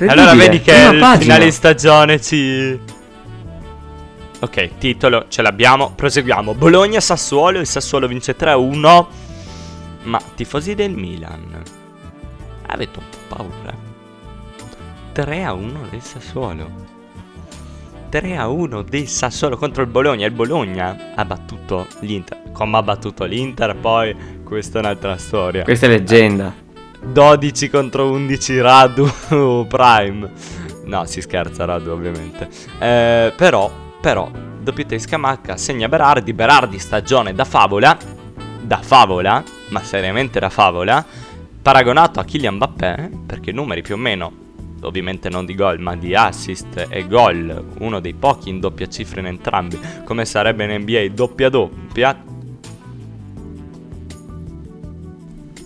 Allora 0.00 0.32
Incredibile. 0.32 0.46
vedi 0.48 0.60
che 0.60 0.72
Prima 0.72 0.90
il 0.90 0.98
pagina. 0.98 1.20
finale 1.20 1.44
di 1.44 1.50
stagione 1.52 2.20
ci... 2.20 2.80
Ok, 4.40 4.78
titolo, 4.78 5.26
ce 5.28 5.42
l'abbiamo, 5.42 5.92
proseguiamo. 5.94 6.54
Bologna-Sassuolo, 6.54 7.60
il 7.60 7.66
Sassuolo 7.66 8.08
vince 8.08 8.36
3-1. 8.36 9.06
Ma 10.02 10.20
tifosi 10.34 10.74
del 10.74 10.90
Milan, 10.90 11.62
avete 12.66 12.98
un 12.98 13.04
po' 13.08 13.36
paura? 13.36 13.74
3-1 15.14 15.88
del 15.90 16.02
Sassuolo. 16.02 16.68
3-1 18.10 18.82
del 18.82 19.06
Sassuolo 19.08 19.56
contro 19.56 19.82
il 19.82 19.88
Bologna. 19.88 20.26
Il 20.26 20.32
Bologna 20.32 21.12
ha 21.14 21.24
battuto 21.24 21.86
l'Inter. 22.00 22.42
Come 22.52 22.76
ha 22.76 22.82
battuto 22.82 23.24
l'Inter, 23.24 23.76
poi 23.76 24.14
questa 24.44 24.78
è 24.78 24.82
un'altra 24.82 25.16
storia. 25.16 25.62
Questa 25.62 25.86
è 25.86 25.88
leggenda. 25.88 26.62
12 27.12 27.70
contro 27.70 28.10
11 28.10 28.60
Radu 28.60 29.06
Prime. 29.68 30.30
No, 30.84 31.04
si 31.04 31.20
scherza 31.20 31.64
Radu 31.64 31.90
ovviamente. 31.90 32.48
Eh, 32.78 33.32
però, 33.36 33.70
però, 34.00 34.30
doppietta 34.60 34.94
di 34.94 35.00
Scamacca 35.00 35.56
segna 35.56 35.88
Berardi. 35.88 36.32
Berardi 36.32 36.78
stagione 36.78 37.34
da 37.34 37.44
favola. 37.44 37.96
Da 38.60 38.80
favola, 38.82 39.42
ma 39.68 39.82
seriamente 39.82 40.40
da 40.40 40.48
favola. 40.48 41.04
Paragonato 41.62 42.20
a 42.20 42.24
Kylian 42.24 42.54
Mbappé, 42.56 43.10
perché 43.26 43.52
numeri 43.52 43.80
più 43.82 43.94
o 43.94 43.98
meno, 43.98 44.32
ovviamente 44.82 45.28
non 45.28 45.46
di 45.46 45.54
gol, 45.54 45.80
ma 45.80 45.96
di 45.96 46.14
assist 46.14 46.86
e 46.88 47.06
gol, 47.06 47.64
uno 47.78 48.00
dei 48.00 48.14
pochi 48.14 48.50
in 48.50 48.60
doppia 48.60 48.86
cifra 48.86 49.20
in 49.20 49.26
entrambi, 49.26 49.78
come 50.04 50.24
sarebbe 50.24 50.64
in 50.64 50.82
NBA 50.82 51.08
doppia 51.14 51.48
doppia. 51.48 52.32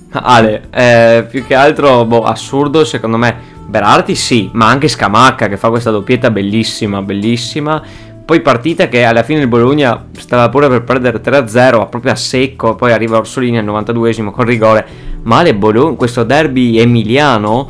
Ale, 0.13 0.69
eh, 0.71 1.27
più 1.29 1.45
che 1.45 1.55
altro, 1.55 2.05
boh, 2.05 2.25
assurdo 2.25 2.85
secondo 2.85 3.17
me. 3.17 3.57
Berardi 3.67 4.15
sì, 4.15 4.49
ma 4.55 4.69
anche 4.69 4.89
Scamacca 4.89 5.47
che 5.49 5.59
fa 5.59 5.69
questa 5.69 5.91
doppietta 5.91 6.31
bellissima, 6.31 7.03
bellissima. 7.03 7.83
poi 8.25 8.41
partita 8.41 8.89
che 8.89 9.05
alla 9.05 9.23
fine 9.23 9.41
il 9.41 9.49
Bologna 9.49 10.07
stava 10.13 10.49
pure 10.49 10.69
per 10.69 10.85
perdere 10.85 11.21
3-0, 11.21 11.89
proprio 11.89 12.13
a 12.13 12.17
secco, 12.17 12.75
poi 12.75 12.93
arriva 12.93 13.19
Orsolini 13.19 13.59
al 13.59 13.67
92esimo 13.67 14.31
con 14.31 14.45
rigore. 14.45 14.87
Male 15.23 15.55
Bologna, 15.55 15.97
questo 15.97 16.25
derby 16.25 16.79
emiliano, 16.79 17.69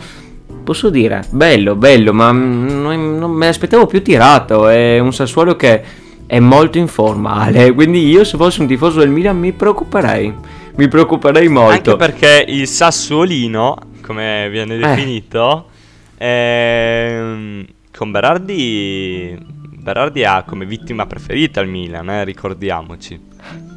posso 0.62 0.90
dire, 0.90 1.22
bello, 1.30 1.74
bello, 1.74 2.12
ma 2.12 2.30
non, 2.30 3.18
non 3.18 3.30
me 3.30 3.46
l'aspettavo 3.46 3.86
più 3.86 4.02
tirato, 4.02 4.68
è 4.68 4.98
un 4.98 5.12
Sassuolo 5.12 5.56
che 5.56 5.82
è 6.26 6.38
molto 6.40 6.76
informale, 6.76 7.72
quindi 7.72 8.06
io 8.06 8.22
se 8.22 8.36
fossi 8.36 8.60
un 8.60 8.66
tifoso 8.66 8.98
del 8.98 9.08
Milan 9.08 9.38
mi 9.38 9.52
preoccuperei, 9.52 10.34
mi 10.78 10.86
preoccuperei 10.88 11.48
molto. 11.48 11.90
Anche 11.92 11.96
perché 11.96 12.44
il 12.46 12.68
Sassuolino, 12.68 13.76
come 14.00 14.48
viene 14.48 14.74
Eh. 14.76 14.78
definito, 14.78 15.66
ehm, 16.16 17.64
con 17.96 18.10
Berardi 18.12 19.56
Berardi 19.78 20.22
ha 20.24 20.44
come 20.46 20.66
vittima 20.66 21.06
preferita 21.06 21.60
il 21.60 21.68
Milan, 21.68 22.08
eh, 22.10 22.22
ricordiamoci. 22.24 23.18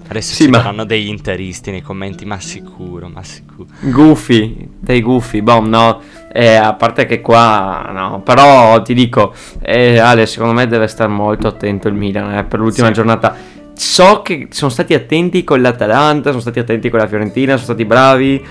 Adesso 0.09 0.33
Sì, 0.35 0.43
ci 0.43 0.49
ma- 0.49 0.57
saranno 0.57 0.83
degli 0.83 1.07
interisti 1.07 1.71
nei 1.71 1.81
commenti, 1.81 2.25
ma 2.25 2.37
sicuro, 2.39 3.07
ma 3.07 3.23
sicuro. 3.23 3.67
Gufi, 3.79 4.69
dei 4.77 5.01
gufi, 5.01 5.41
boh, 5.41 5.61
no, 5.61 6.01
eh, 6.33 6.55
a 6.55 6.73
parte 6.73 7.05
che 7.05 7.21
qua, 7.21 7.89
no, 7.93 8.21
però 8.21 8.81
ti 8.81 8.93
dico, 8.93 9.33
eh, 9.61 9.99
Ale, 9.99 10.25
secondo 10.25 10.53
me 10.53 10.67
deve 10.67 10.87
stare 10.87 11.09
molto 11.09 11.47
attento 11.47 11.87
il 11.87 11.93
Milan 11.93 12.37
eh, 12.37 12.43
per 12.43 12.59
l'ultima 12.59 12.87
Sì. 12.87 12.93
giornata. 12.93 13.35
So 13.81 14.21
che 14.21 14.49
sono 14.51 14.69
stati 14.69 14.93
attenti 14.93 15.43
con 15.43 15.59
l'Atalanta, 15.59 16.29
sono 16.29 16.39
stati 16.39 16.59
attenti 16.59 16.91
con 16.91 16.99
la 16.99 17.07
Fiorentina, 17.07 17.53
sono 17.53 17.63
stati 17.63 17.83
bravi, 17.83 18.45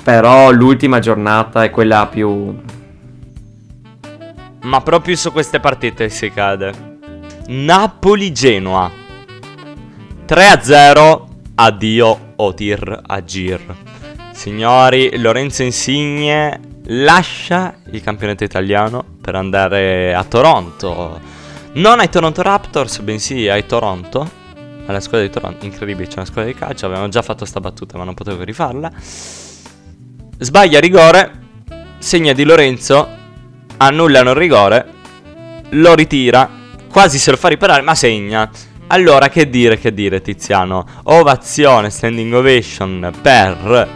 però 0.00 0.52
l'ultima 0.52 1.00
giornata 1.00 1.64
è 1.64 1.70
quella 1.70 2.06
più... 2.06 2.56
Ma 4.62 4.80
proprio 4.82 5.16
su 5.16 5.32
queste 5.32 5.58
partite 5.58 6.08
si 6.08 6.30
cade. 6.30 6.98
Napoli-Genoa. 7.48 8.88
3-0. 10.24 11.24
Addio 11.56 12.18
Otir 12.36 13.02
Agir. 13.06 13.76
Signori, 14.30 15.18
Lorenzo 15.18 15.64
Insigne 15.64 16.60
lascia 16.84 17.74
il 17.90 18.02
campionato 18.02 18.44
italiano 18.44 19.04
per 19.20 19.34
andare 19.34 20.14
a 20.14 20.22
Toronto. 20.22 21.20
Non 21.72 21.98
ai 21.98 22.08
Toronto 22.08 22.40
Raptors, 22.40 23.00
bensì 23.00 23.48
ai 23.48 23.66
Toronto. 23.66 24.35
Alla 24.86 25.00
squadra 25.00 25.26
di 25.26 25.32
Toronto. 25.32 25.64
Incredibile, 25.64 26.06
c'è 26.08 26.16
una 26.16 26.26
squadra 26.26 26.50
di 26.50 26.56
calcio. 26.56 26.86
Avevamo 26.86 27.08
già 27.08 27.22
fatto 27.22 27.44
sta 27.44 27.60
battuta, 27.60 27.98
ma 27.98 28.04
non 28.04 28.14
potevo 28.14 28.42
rifarla. 28.42 28.90
Sbaglia 30.38 30.80
rigore. 30.80 31.32
Segna 31.98 32.32
di 32.32 32.44
Lorenzo. 32.44 33.08
Annullano 33.78 34.30
il 34.30 34.36
rigore. 34.36 34.86
Lo 35.70 35.94
ritira. 35.94 36.48
Quasi 36.90 37.18
se 37.18 37.30
lo 37.30 37.36
fa 37.36 37.48
riparare, 37.48 37.82
ma 37.82 37.94
segna. 37.94 38.48
Allora, 38.88 39.28
che 39.28 39.50
dire, 39.50 39.78
che 39.78 39.92
dire, 39.92 40.20
Tiziano? 40.20 40.86
Ovazione, 41.04 41.90
standing 41.90 42.32
ovation 42.32 43.12
per 43.20 43.88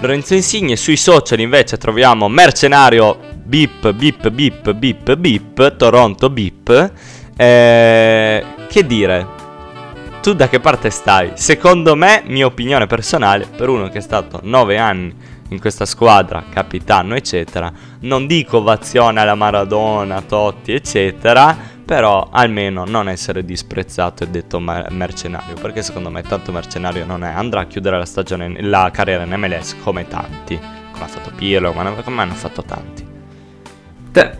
Lorenzo 0.00 0.34
Insigne. 0.34 0.76
Sui 0.76 0.96
social 0.96 1.40
invece 1.40 1.76
troviamo 1.76 2.28
mercenario 2.28 3.18
bip 3.44 3.92
bip 3.92 4.30
bip 4.30 4.72
bip 4.72 5.14
bip 5.14 5.76
Toronto 5.76 6.30
bip. 6.30 6.92
Eh, 7.36 8.44
che 8.68 8.86
dire? 8.86 9.40
Tu 10.22 10.34
da 10.34 10.48
che 10.48 10.60
parte 10.60 10.90
stai? 10.90 11.32
Secondo 11.34 11.96
me, 11.96 12.22
mia 12.26 12.46
opinione 12.46 12.86
personale, 12.86 13.44
per 13.44 13.68
uno 13.68 13.88
che 13.88 13.98
è 13.98 14.00
stato 14.00 14.38
9 14.40 14.78
anni 14.78 15.12
in 15.48 15.58
questa 15.58 15.84
squadra, 15.84 16.44
capitano, 16.48 17.16
eccetera, 17.16 17.72
non 18.02 18.28
dico 18.28 18.58
ovazione 18.58 19.20
alla 19.20 19.34
Maradona, 19.34 20.22
Totti, 20.22 20.70
eccetera, 20.74 21.56
però 21.84 22.28
almeno 22.30 22.84
non 22.84 23.08
essere 23.08 23.44
disprezzato 23.44 24.22
e 24.22 24.28
detto 24.28 24.60
mer- 24.60 24.92
mercenario, 24.92 25.54
perché 25.60 25.82
secondo 25.82 26.08
me 26.08 26.22
tanto 26.22 26.52
mercenario 26.52 27.04
non 27.04 27.24
è. 27.24 27.28
Andrà 27.28 27.62
a 27.62 27.66
chiudere 27.66 27.98
la 27.98 28.06
stagione, 28.06 28.62
la 28.62 28.90
carriera 28.92 29.24
in 29.24 29.34
MLS 29.36 29.74
come 29.82 30.06
tanti, 30.06 30.56
come 30.92 31.04
ha 31.04 31.08
fatto 31.08 31.32
Pirlo, 31.34 31.72
come 31.72 32.22
hanno 32.22 32.34
fatto 32.34 32.62
tanti. 32.62 33.11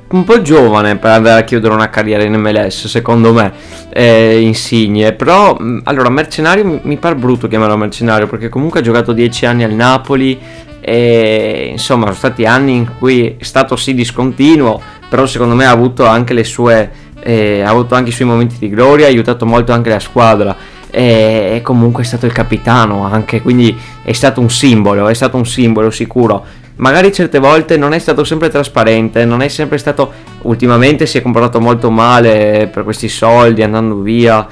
Un 0.09 0.25
po' 0.25 0.43
giovane 0.43 0.97
per 0.97 1.13
andare 1.13 1.41
a 1.41 1.45
chiudere 1.45 1.73
una 1.73 1.89
carriera 1.89 2.23
in 2.23 2.35
MLS, 2.35 2.89
secondo 2.89 3.33
me, 3.33 3.53
eh, 3.91 4.41
Insigne. 4.41 5.15
Però, 5.15 5.55
mh, 5.55 5.83
allora, 5.85 6.11
mercenario 6.11 6.81
mi, 6.83 6.99
pare 6.99 7.15
brutto 7.15 7.49
chiamarlo 7.49 7.79
mercenario, 7.79 8.27
perché 8.27 8.51
comunque 8.51 8.81
ha 8.81 8.83
giocato 8.83 9.13
10 9.13 9.47
anni 9.47 9.65
al 9.65 9.73
Napoli 9.73 10.39
e 10.85 11.69
insomma 11.71 12.07
sono 12.07 12.17
stati 12.17 12.45
anni 12.45 12.75
in 12.75 12.91
cui 12.99 13.37
è 13.39 13.45
stato 13.45 13.77
sì 13.77 13.95
discontinuo, 13.95 14.81
però 15.09 15.25
secondo 15.25 15.55
me 15.55 15.65
ha 15.65 15.71
avuto 15.71 16.05
anche 16.05 16.35
le 16.35 16.45
sue... 16.45 16.91
eh, 17.23 17.63
ha 17.63 17.71
avuto 17.71 17.95
anche 17.95 18.11
i 18.11 18.13
suoi 18.13 18.29
momenti 18.29 18.57
di 18.59 18.69
gloria, 18.69 19.07
ha 19.07 19.09
aiutato 19.09 19.47
molto 19.47 19.73
anche 19.73 19.89
la 19.89 20.01
squadra 20.01 20.55
e 20.95 21.61
comunque 21.63 22.03
è 22.03 22.07
stato 22.07 22.27
il 22.27 22.33
capitano 22.33 23.07
anche, 23.07 23.41
quindi 23.41 23.75
è 24.03 24.13
stato 24.13 24.43
un 24.43 24.51
simbolo, 24.51 25.09
è 25.09 25.15
stato 25.15 25.39
un 25.39 25.47
simbolo 25.47 25.91
sicuro. 25.91 26.45
Magari 26.83 27.13
certe 27.13 27.39
volte 27.39 27.77
non 27.77 27.93
è 27.93 28.01
stato 28.01 28.25
sempre 28.25 28.49
trasparente, 28.49 29.25
non 29.25 29.41
è 29.41 29.47
sempre 29.47 29.79
stato. 29.79 30.13
Ultimamente 30.43 31.07
si 31.07 31.17
è 31.17 31.23
comportato 31.23 31.61
molto 31.61 31.93
male 31.93 32.69
per 32.73 32.83
questi 32.83 33.09
soldi, 33.09 33.63
andando 33.63 34.01
via. 34.01 34.45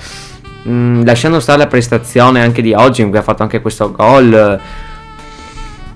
Mm, 0.69 1.05
lasciando 1.05 1.41
stare 1.41 1.59
la 1.59 1.67
prestazione 1.67 2.41
anche 2.41 2.63
di 2.63 2.73
oggi, 2.73 3.03
in 3.03 3.09
cui 3.09 3.19
ha 3.19 3.23
fatto 3.23 3.43
anche 3.43 3.61
questo 3.61 3.91
gol. 3.91 4.61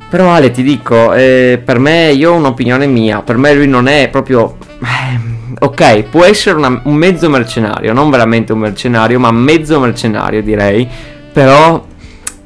Però 0.08 0.28
Ale, 0.28 0.50
ti 0.50 0.64
dico, 0.64 1.12
eh, 1.12 1.62
per 1.64 1.78
me, 1.78 2.10
io 2.10 2.32
ho 2.32 2.36
un'opinione 2.36 2.86
mia, 2.86 3.22
per 3.22 3.36
me 3.36 3.54
lui 3.54 3.68
non 3.68 3.86
è 3.86 4.08
proprio... 4.08 4.56
eh, 4.82 5.32
Ok, 5.60 6.02
può 6.10 6.24
essere 6.24 6.56
una- 6.56 6.80
un 6.82 6.94
mezzo 6.96 7.30
mercenario, 7.30 7.92
non 7.92 8.10
veramente 8.10 8.52
un 8.52 8.58
mercenario, 8.58 9.20
ma 9.20 9.30
mezzo 9.30 9.78
mercenario 9.78 10.42
direi, 10.42 10.86
però 11.32 11.84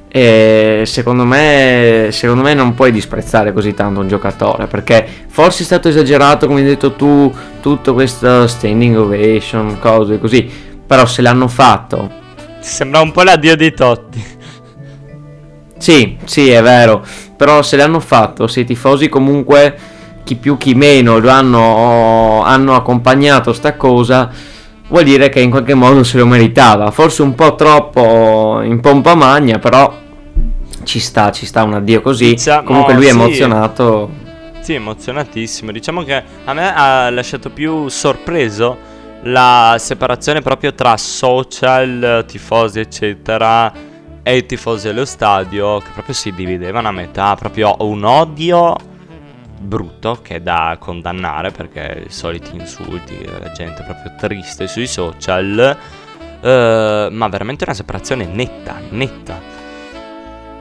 eh, 0.09 0.83
secondo, 0.85 1.25
me, 1.25 2.09
secondo 2.11 2.43
me 2.43 2.55
non 2.55 2.75
puoi 2.75 2.91
disprezzare 2.91 3.53
così 3.53 3.75
tanto 3.75 4.01
un 4.01 4.09
giocatore, 4.09 4.67
perché 4.67 5.07
forse 5.29 5.63
è 5.63 5.67
stato 5.67 5.89
esagerato, 5.89 6.47
come 6.47 6.61
hai 6.61 6.67
detto 6.67 6.95
tu, 6.95 7.33
tutto 7.61 7.95
questo 7.95 8.47
standing 8.47 8.97
ovation, 8.97 9.79
cose 9.79 10.19
così, 10.19 10.51
però 10.87 11.05
se 11.07 11.23
l'hanno 11.23 11.49
fatto 11.49 12.27
Sembra 12.61 13.01
un 13.01 13.13
po' 13.13 13.23
l'addio 13.23 13.57
di 13.57 13.73
Totti. 13.73 14.37
Sì, 15.79 16.19
sì, 16.25 16.51
è 16.51 16.61
vero. 16.61 17.05
Però 17.37 17.63
se 17.63 17.77
l'hanno 17.77 18.01
fatto, 18.01 18.47
se 18.47 18.61
i 18.61 18.65
tifosi 18.65 19.09
comunque, 19.09 19.77
chi 20.25 20.35
più 20.35 20.57
chi 20.57 20.75
meno, 20.75 21.19
lo 21.19 21.31
hanno, 21.31 22.43
hanno 22.43 22.75
accompagnato 22.75 23.53
sta 23.53 23.77
cosa, 23.77 24.31
vuol 24.89 25.05
dire 25.05 25.29
che 25.29 25.41
in 25.41 25.51
qualche 25.51 25.75
modo 25.75 26.03
se 26.05 26.19
lo 26.19 26.27
meritava. 26.27 26.91
Forse 26.91 27.23
un 27.23 27.35
po' 27.35 27.55
troppo 27.55 28.61
in 28.63 28.81
pompa 28.81 29.15
magna, 29.15 29.59
però 29.59 29.97
ci 30.85 30.99
sta, 30.99 31.31
ci 31.31 31.47
sta 31.47 31.63
un 31.63 31.75
addio 31.75 32.01
così. 32.01 32.31
Diciamo, 32.31 32.65
comunque 32.65 32.95
lui 32.95 33.07
è 33.07 33.11
sì. 33.11 33.15
emozionato. 33.15 34.11
Sì, 34.61 34.75
emozionatissimo. 34.75 35.73
Diciamo 35.73 36.03
che 36.03 36.23
a 36.45 36.53
me 36.53 36.75
ha 36.75 37.11
lasciato 37.11 37.51
più 37.51 37.89
sorpreso 37.89 38.97
la 39.23 39.77
separazione 39.79 40.41
proprio 40.41 40.75
tra 40.75 40.97
social, 40.97 42.25
tifosi, 42.27 42.81
eccetera, 42.81 43.73
e 44.23 44.37
i 44.37 44.47
tifosi 44.47 44.89
allo 44.89 45.05
stadio, 45.05 45.79
che 45.79 45.89
proprio 45.93 46.15
si 46.15 46.33
dividevano 46.33 46.89
a 46.89 46.93
metà, 46.93 47.35
proprio 47.35 47.77
un 47.81 48.05
odio 48.05 48.77
brutto 49.61 50.21
che 50.23 50.37
è 50.37 50.41
da 50.41 50.77
condannare 50.79 51.51
perché 51.51 52.05
i 52.07 52.13
soliti 52.13 52.57
insulti, 52.57 53.25
la 53.25 53.53
gente 53.53 53.83
proprio 53.83 54.15
triste 54.17 54.67
sui 54.67 54.87
social, 54.87 55.77
eh, 56.41 57.09
ma 57.11 57.29
veramente 57.29 57.65
una 57.65 57.75
separazione 57.75 58.27
netta, 58.27 58.77
netta. 58.91 59.57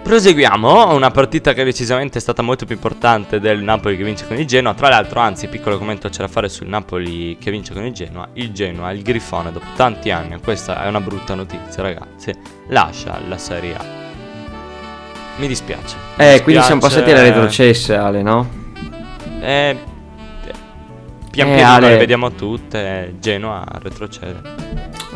Proseguiamo, 0.08 0.94
una 0.94 1.12
partita 1.12 1.52
che 1.52 1.66
decisamente 1.66 2.20
è 2.20 2.22
stata 2.22 2.42
molto 2.42 2.66
più 2.66 2.76
importante 2.76 3.42
del 3.42 3.62
Napoli 3.62 3.98
che 3.98 4.06
vince 4.06 4.26
con 4.26 4.38
il 4.38 4.46
Genoa. 4.46 4.74
Tra 4.74 4.88
l'altro, 4.88 5.20
anzi, 5.20 5.50
piccolo 5.50 5.78
commento 5.78 6.08
c'è 6.08 6.20
da 6.20 6.30
fare 6.30 6.48
sul 6.48 6.68
Napoli 6.68 7.38
che 7.38 7.52
vince 7.52 7.74
con 7.74 7.84
il 7.84 7.92
Genoa. 7.92 8.30
Il 8.34 8.54
Genoa, 8.54 8.92
il 8.92 9.02
Grifone, 9.02 9.52
dopo 9.52 9.66
tanti 9.76 10.10
anni, 10.10 10.40
questa 10.40 10.86
è 10.86 10.88
una 10.88 11.02
brutta 11.02 11.36
notizia, 11.36 11.84
ragazzi, 11.84 12.32
lascia 12.70 13.20
la 13.28 13.38
Serie 13.38 13.76
A. 13.76 13.84
Mi 15.36 15.48
dispiace. 15.48 15.98
Mi 16.16 16.24
Eh, 16.26 16.42
quindi 16.42 16.64
siamo 16.64 16.80
dispiace, 16.80 17.02
passati 17.04 17.12
alle 17.12 17.24
retrocesse, 17.24 17.96
Ale, 17.96 18.22
no? 18.22 18.66
Eh, 19.40 19.78
pian 21.32 21.48
Eh, 21.50 21.56
pianino 21.56 21.68
Ale. 21.68 21.90
le 21.90 21.98
vediamo 21.98 22.32
tutte. 22.32 23.16
Genoa 23.20 23.64
retrocede. 23.82 24.42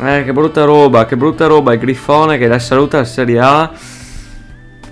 Eh, 0.00 0.24
che 0.24 0.32
brutta 0.32 0.64
roba, 0.64 1.04
che 1.06 1.16
brutta 1.16 1.46
roba. 1.46 1.72
Il 1.72 1.78
Grifone 1.80 2.38
che 2.38 2.46
la 2.48 2.58
saluta 2.58 2.98
la 2.98 3.04
Serie 3.04 3.38
A. 3.38 3.70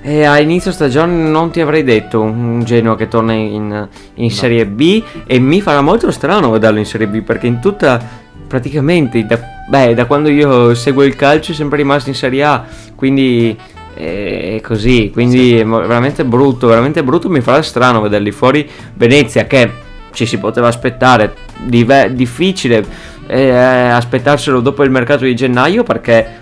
E 0.02 0.24
a 0.24 0.38
inizio 0.40 0.72
stagione 0.72 1.12
non 1.12 1.50
ti 1.50 1.60
avrei 1.60 1.84
detto 1.84 2.22
un 2.22 2.62
Genoa 2.64 2.96
che 2.96 3.06
torna 3.08 3.32
in, 3.34 3.88
in 4.14 4.30
Serie 4.30 4.66
B. 4.66 5.02
E 5.26 5.38
mi 5.38 5.60
farà 5.60 5.80
molto 5.82 6.10
strano 6.10 6.50
vederlo 6.50 6.78
in 6.78 6.86
Serie 6.86 7.06
B 7.06 7.22
perché 7.22 7.46
in 7.46 7.60
tutta. 7.60 8.00
praticamente. 8.48 9.24
Da, 9.26 9.38
beh, 9.68 9.94
da 9.94 10.06
quando 10.06 10.28
io 10.28 10.74
seguo 10.74 11.04
il 11.04 11.14
calcio 11.16 11.52
è 11.52 11.54
sempre 11.54 11.78
rimasto 11.78 12.08
in 12.08 12.14
Serie 12.14 12.42
A. 12.44 12.64
Quindi. 12.94 13.56
Eh, 14.00 14.56
È 14.56 14.60
così, 14.60 15.10
quindi 15.12 15.58
è 15.58 15.64
veramente 15.64 16.24
brutto, 16.24 16.66
veramente 16.66 17.02
brutto. 17.02 17.28
Mi 17.28 17.40
farà 17.40 17.62
strano 17.62 18.00
vederli 18.00 18.30
fuori 18.30 18.68
Venezia 18.94 19.46
che 19.46 19.70
ci 20.12 20.26
si 20.26 20.38
poteva 20.38 20.68
aspettare. 20.68 21.34
dive- 21.64 22.12
difficile 22.14 22.84
e 23.26 23.42
eh, 23.42 23.54
aspettarselo 23.54 24.60
dopo 24.60 24.82
il 24.82 24.90
mercato 24.90 25.24
di 25.24 25.36
gennaio 25.36 25.84
perché 25.84 26.38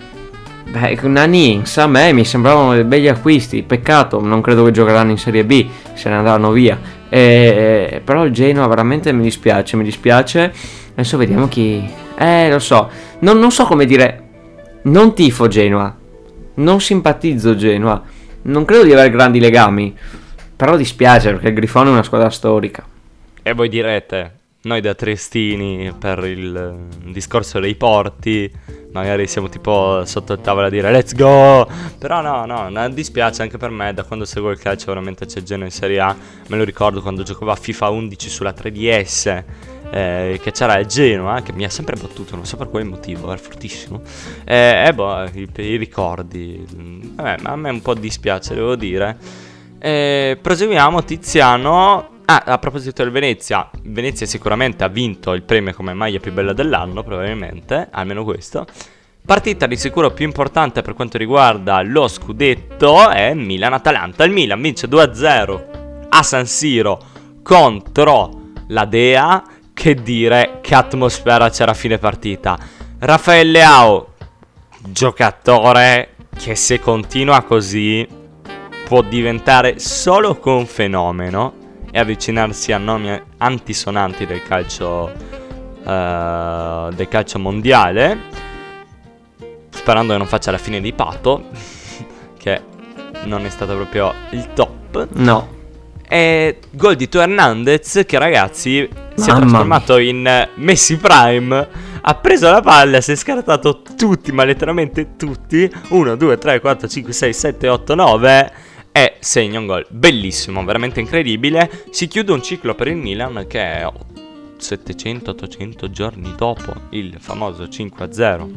Beh, 0.71 0.99
Nani 1.03 1.63
me 1.87 2.13
mi 2.13 2.25
sembravano 2.27 2.75
dei 2.75 2.85
begli 2.85 3.09
acquisti. 3.09 3.63
Peccato, 3.63 4.21
non 4.21 4.43
credo 4.43 4.65
che 4.65 4.71
giocheranno 4.71 5.11
in 5.11 5.17
Serie 5.19 5.45
B, 5.45 5.67
se 5.95 6.11
ne 6.11 6.17
andranno 6.17 6.51
via. 6.51 6.79
E, 7.09 8.03
però 8.05 8.27
il 8.27 8.33
Genoa 8.33 8.67
veramente 8.67 9.11
mi 9.13 9.23
dispiace, 9.23 9.77
mi 9.77 9.85
dispiace. 9.85 10.53
Adesso 10.93 11.17
vediamo 11.17 11.49
chi. 11.49 11.89
Eh, 12.19 12.51
lo 12.51 12.59
so. 12.59 12.91
Non, 13.21 13.39
non 13.39 13.51
so 13.51 13.65
come 13.65 13.87
dire. 13.87 14.25
Non 14.83 15.15
tifo 15.15 15.49
Genoa. 15.49 15.97
Non 16.59 16.81
simpatizzo 16.81 17.57
Genoa. 17.57 18.03
Non 18.43 18.65
credo 18.65 18.85
di 18.85 18.93
avere 18.93 19.11
grandi 19.11 19.41
legami. 19.41 19.97
Però 20.57 20.77
dispiace 20.77 21.31
perché 21.31 21.49
il 21.49 21.55
Grifone 21.55 21.89
è 21.89 21.93
una 21.93 22.03
squadra 22.03 22.31
storica. 22.31 22.85
E 23.43 23.53
voi 23.53 23.69
direte, 23.69 24.39
noi 24.63 24.81
da 24.81 24.95
Triestini 24.95 25.93
per 25.97 26.25
il 26.25 26.87
discorso 27.07 27.61
dei 27.61 27.77
porti, 27.77 28.51
magari 28.93 29.27
siamo 29.27 29.49
tipo 29.49 30.05
sotto 30.05 30.33
il 30.33 30.41
tavolo 30.41 30.67
a 30.67 30.71
dire 30.71 30.91
let's 30.91 31.15
go, 31.15 31.69
però 31.99 32.21
no, 32.21 32.47
no, 32.47 32.69
no, 32.69 32.89
dispiace 32.91 33.43
anche 33.43 33.59
per 33.59 33.71
me, 33.71 33.93
da 33.93 34.05
quando 34.05 34.25
seguo 34.25 34.51
il 34.51 34.59
calcio 34.59 34.87
veramente 34.87 35.27
c'è 35.27 35.43
Genoa 35.43 35.67
in 35.67 35.73
Serie 35.73 36.01
A, 36.01 36.17
me 36.49 36.57
lo 36.57 36.65
ricordo 36.65 37.03
quando 37.03 37.23
giocavo 37.23 37.51
a 37.51 37.57
FIFA 37.57 37.89
11 37.91 38.29
sulla 38.29 38.53
3DS, 38.53 39.45
eh, 39.91 40.41
che 40.43 40.53
c'era 40.53 40.79
il 40.79 40.87
Genoa, 40.87 41.43
che 41.43 41.53
mi 41.53 41.65
ha 41.65 41.71
sempre 41.71 41.97
battuto, 41.97 42.37
non 42.37 42.47
so 42.47 42.57
per 42.57 42.69
quale 42.69 42.85
motivo, 42.85 43.29
era 43.29 43.41
fortissimo, 43.41 44.01
e 44.45 44.85
eh, 44.87 44.93
boh, 44.93 45.25
i, 45.33 45.49
i, 45.57 45.77
ricordi, 45.77 46.65
vabbè, 46.69 47.43
ma 47.43 47.51
a 47.51 47.57
me 47.57 47.71
un 47.71 47.83
po' 47.83 47.95
dispiace, 47.95 48.55
devo 48.55 48.77
dire. 48.77 49.17
E 49.81 50.37
proseguiamo, 50.41 51.05
Tiziano 51.05 52.17
Ah, 52.31 52.43
a 52.45 52.59
proposito 52.59 53.03
del 53.03 53.11
Venezia, 53.11 53.71
Venezia 53.85 54.27
sicuramente 54.27 54.85
ha 54.85 54.89
vinto 54.89 55.33
il 55.33 55.45
premio 55.45 55.73
come 55.73 55.95
maglia 55.95 56.19
più 56.19 56.31
bella 56.31 56.53
dell'anno, 56.53 57.03
probabilmente, 57.03 57.89
almeno 57.91 58.23
questo. 58.23 58.67
Partita 59.25 59.67
di 59.67 59.77
sicuro 59.77 60.11
più 60.11 60.27
importante 60.27 60.83
per 60.83 60.93
quanto 60.93 61.17
riguarda 61.17 61.81
lo 61.81 62.07
scudetto 62.07 63.09
è 63.09 63.33
Milan-Atalanta. 63.33 64.25
Il 64.25 64.33
Milan 64.33 64.61
vince 64.61 64.87
2-0 64.89 66.07
a 66.11 66.23
San 66.23 66.45
Siro 66.45 67.01
contro 67.43 68.51
la 68.67 68.85
Dea. 68.85 69.43
Che 69.73 69.95
dire, 69.95 70.59
che 70.61 70.75
atmosfera 70.75 71.49
c'era 71.49 71.71
a 71.71 71.75
fine 71.75 71.97
partita. 71.97 72.59
Raffaele 72.99 73.51
Leao, 73.51 74.13
giocatore 74.81 76.17
che 76.37 76.55
se 76.55 76.79
continua 76.79 77.41
così 77.41 78.07
può 78.85 79.01
diventare 79.01 79.79
solo 79.79 80.37
con 80.39 80.67
fenomeno 80.67 81.68
e 81.91 81.99
avvicinarsi 81.99 82.73
a 82.73 82.79
nomi 82.79 83.21
antisonanti 83.39 84.27
del 84.27 84.43
calcio, 84.43 85.11
uh, 85.83 86.93
del 86.93 87.09
calcio 87.09 87.39
mondiale, 87.39 88.19
sperando 89.71 90.13
che 90.13 90.19
non 90.19 90.27
faccia 90.27 90.51
la 90.51 90.59
fine 90.59 90.81
di 90.81 90.93
Pato, 90.93 91.45
che 92.37 92.63
non 93.25 93.45
è 93.45 93.49
stato 93.49 93.75
proprio 93.75 94.13
il 94.31 94.53
top. 94.55 95.09
No. 95.13 95.57
E 96.11 96.59
gol 96.71 96.97
di 96.97 97.09
Teo 97.09 97.21
Hernandez 97.21 98.05
che 98.07 98.19
ragazzi 98.19 98.89
si 99.15 99.31
è 99.31 99.35
trasformato 99.35 99.99
in 99.99 100.49
Messi 100.55 100.97
Prime. 100.97 101.69
Ha 102.01 102.15
preso 102.15 102.51
la 102.51 102.63
palla, 102.63 103.03
si 103.03 103.13
è 103.13 103.15
scartato 103.15 103.83
tutti, 103.97 104.33
ma 104.33 104.45
letteralmente 104.45 105.17
tutti. 105.17 105.71
1, 105.89 106.17
2, 106.17 106.39
3, 106.39 106.61
4, 106.61 106.89
5, 106.89 107.13
6, 107.13 107.33
7, 107.35 107.69
8, 107.69 107.95
9 107.95 108.53
e 108.99 109.15
segna 109.21 109.61
un 109.61 109.67
gol 109.67 109.87
bellissimo, 109.89 110.65
veramente 110.65 110.99
incredibile. 110.99 111.85
Si 111.91 112.09
chiude 112.09 112.33
un 112.33 112.43
ciclo 112.43 112.75
per 112.75 112.89
il 112.89 112.97
Milan 112.97 113.45
che 113.47 113.61
è 113.61 113.89
700-800 114.59 115.89
giorni 115.89 116.35
dopo 116.37 116.73
il 116.91 117.15
famoso 117.21 117.63
5-0 117.63 118.49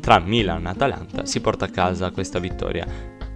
tra 0.00 0.20
Milan 0.20 0.66
e 0.66 0.68
Atalanta 0.68 1.26
si 1.26 1.40
porta 1.40 1.64
a 1.64 1.70
casa 1.70 2.12
questa 2.12 2.38
vittoria. 2.38 2.86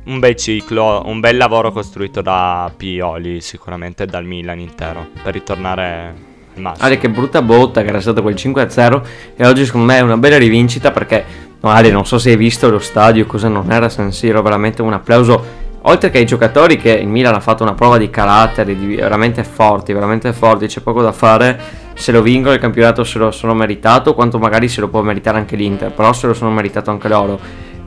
Un 0.05 0.21
bel 0.21 0.37
ciclo, 0.37 1.03
un 1.05 1.19
bel 1.19 1.37
lavoro 1.37 1.73
costruito 1.73 2.23
da 2.23 2.73
Pioli 2.77 3.41
sicuramente 3.41 4.07
dal 4.07 4.25
Milan 4.25 4.61
intero 4.61 5.09
per 5.21 5.33
ritornare 5.33 6.15
al 6.55 6.61
massimo. 6.61 6.87
Ale 6.87 6.99
che 6.99 7.11
brutta 7.11 7.43
botta 7.43 7.83
che 7.83 7.89
era 7.89 8.01
stato 8.01 8.23
quel 8.23 8.35
5-0 8.35 9.03
e 9.35 9.47
oggi 9.49 9.65
secondo 9.65 9.87
me 9.87 9.97
è 9.97 10.01
una 10.01 10.17
bella 10.17 10.39
rivincita 10.39 10.93
perché 10.93 11.51
No, 11.63 11.71
Ale, 11.71 11.93
non 11.93 12.05
so 12.05 12.19
se 12.19 12.31
hai 12.31 12.37
visto 12.37 12.69
lo 12.69 12.81
stadio, 12.81 13.25
cosa 13.25 13.47
non 13.47 13.71
era 13.71 13.89
San 13.89 14.11
Siro, 14.11 14.43
veramente 14.43 14.83
un 14.83 14.93
applauso 14.93 15.62
oltre 15.83 16.11
che 16.11 16.19
ai 16.19 16.27
giocatori 16.27 16.77
che 16.77 16.91
il 16.93 17.09
Milan 17.09 17.35
ha 17.35 17.41
fatto 17.41 17.63
una 17.63 17.75
prova 17.75 17.99
di 17.99 18.11
carattere 18.11 18.77
di 18.77 18.95
veramente 18.95 19.45
forti, 19.45 19.93
veramente 19.93 20.33
forti, 20.33 20.67
c'è 20.67 20.81
poco 20.81 21.03
da 21.03 21.13
fare. 21.13 21.81
Se 21.95 22.13
lo 22.13 22.23
vincono 22.23 22.55
il 22.55 22.61
campionato 22.61 23.05
se 23.05 23.19
lo 23.19 23.31
sono 23.31 23.55
meritato, 23.55 24.15
quanto 24.15 24.39
magari 24.39 24.69
se 24.69 24.81
lo 24.81 24.89
può 24.89 25.03
meritare 25.03 25.39
anche 25.39 25.57
l'Inter, 25.57 25.93
però 25.93 26.13
se 26.13 26.27
lo 26.27 26.35
sono 26.35 26.51
meritato 26.51 26.91
anche 26.91 27.09
loro. 27.09 27.39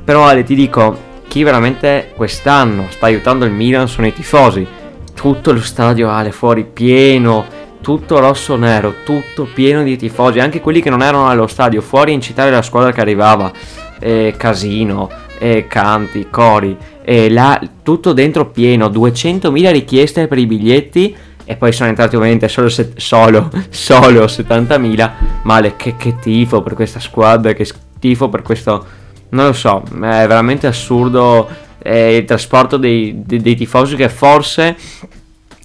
Però 0.03 0.25
Ale 0.25 0.43
ti 0.43 0.55
dico, 0.55 0.97
chi 1.27 1.43
veramente 1.43 2.12
quest'anno 2.15 2.86
sta 2.89 3.08
aiutando 3.08 3.45
il 3.45 3.51
Milan 3.51 3.88
sono 3.88 4.08
i 4.08 4.13
tifosi. 4.13 4.65
Tutto 5.13 5.53
lo 5.53 5.62
stadio 5.62 6.10
Ale 6.10 6.31
fuori 6.31 6.65
pieno, 6.65 7.45
tutto 7.81 8.19
rosso-nero, 8.19 8.95
tutto 9.03 9.47
pieno 9.51 9.84
di 9.84 9.97
tifosi, 9.97 10.39
anche 10.39 10.60
quelli 10.60 10.81
che 10.81 10.89
non 10.89 11.01
erano 11.01 11.27
allo 11.27 11.47
stadio, 11.47 11.81
fuori 11.81 12.12
a 12.12 12.15
incitare 12.15 12.51
la 12.51 12.62
squadra 12.62 12.91
che 12.91 13.01
arrivava. 13.01 13.51
Eh, 13.99 14.34
casino, 14.38 15.10
eh, 15.38 15.67
canti, 15.67 16.28
cori 16.30 16.78
e 17.04 17.30
là 17.30 17.62
tutto 17.84 18.13
dentro 18.13 18.50
pieno, 18.50 18.88
200.000 18.88 19.71
richieste 19.71 20.28
per 20.28 20.38
i 20.38 20.45
biglietti 20.45 21.15
e 21.45 21.56
poi 21.56 21.71
sono 21.71 21.89
entrati 21.89 22.15
ovviamente 22.15 22.48
solo, 22.48 22.69
set, 22.69 22.98
solo, 22.98 23.52
solo 23.69 24.26
70.000, 24.26 25.12
male 25.43 25.76
che, 25.76 25.95
che 25.95 26.17
tifo 26.19 26.62
per 26.63 26.74
questa 26.74 27.00
squadra, 27.00 27.54
che 27.54 27.67
tifo 28.00 28.30
per 28.30 28.41
questo, 28.41 28.86
non 29.30 29.45
lo 29.45 29.54
so, 29.54 29.84
è 29.86 30.26
veramente 30.28 30.65
assurdo 30.65 31.48
eh, 31.78 32.17
il 32.17 32.26
trasporto 32.26 32.78
dei, 32.78 33.21
dei, 33.24 33.39
dei 33.39 33.56
tifosi 33.56 33.95
che 33.95 34.10
forse, 34.10 34.76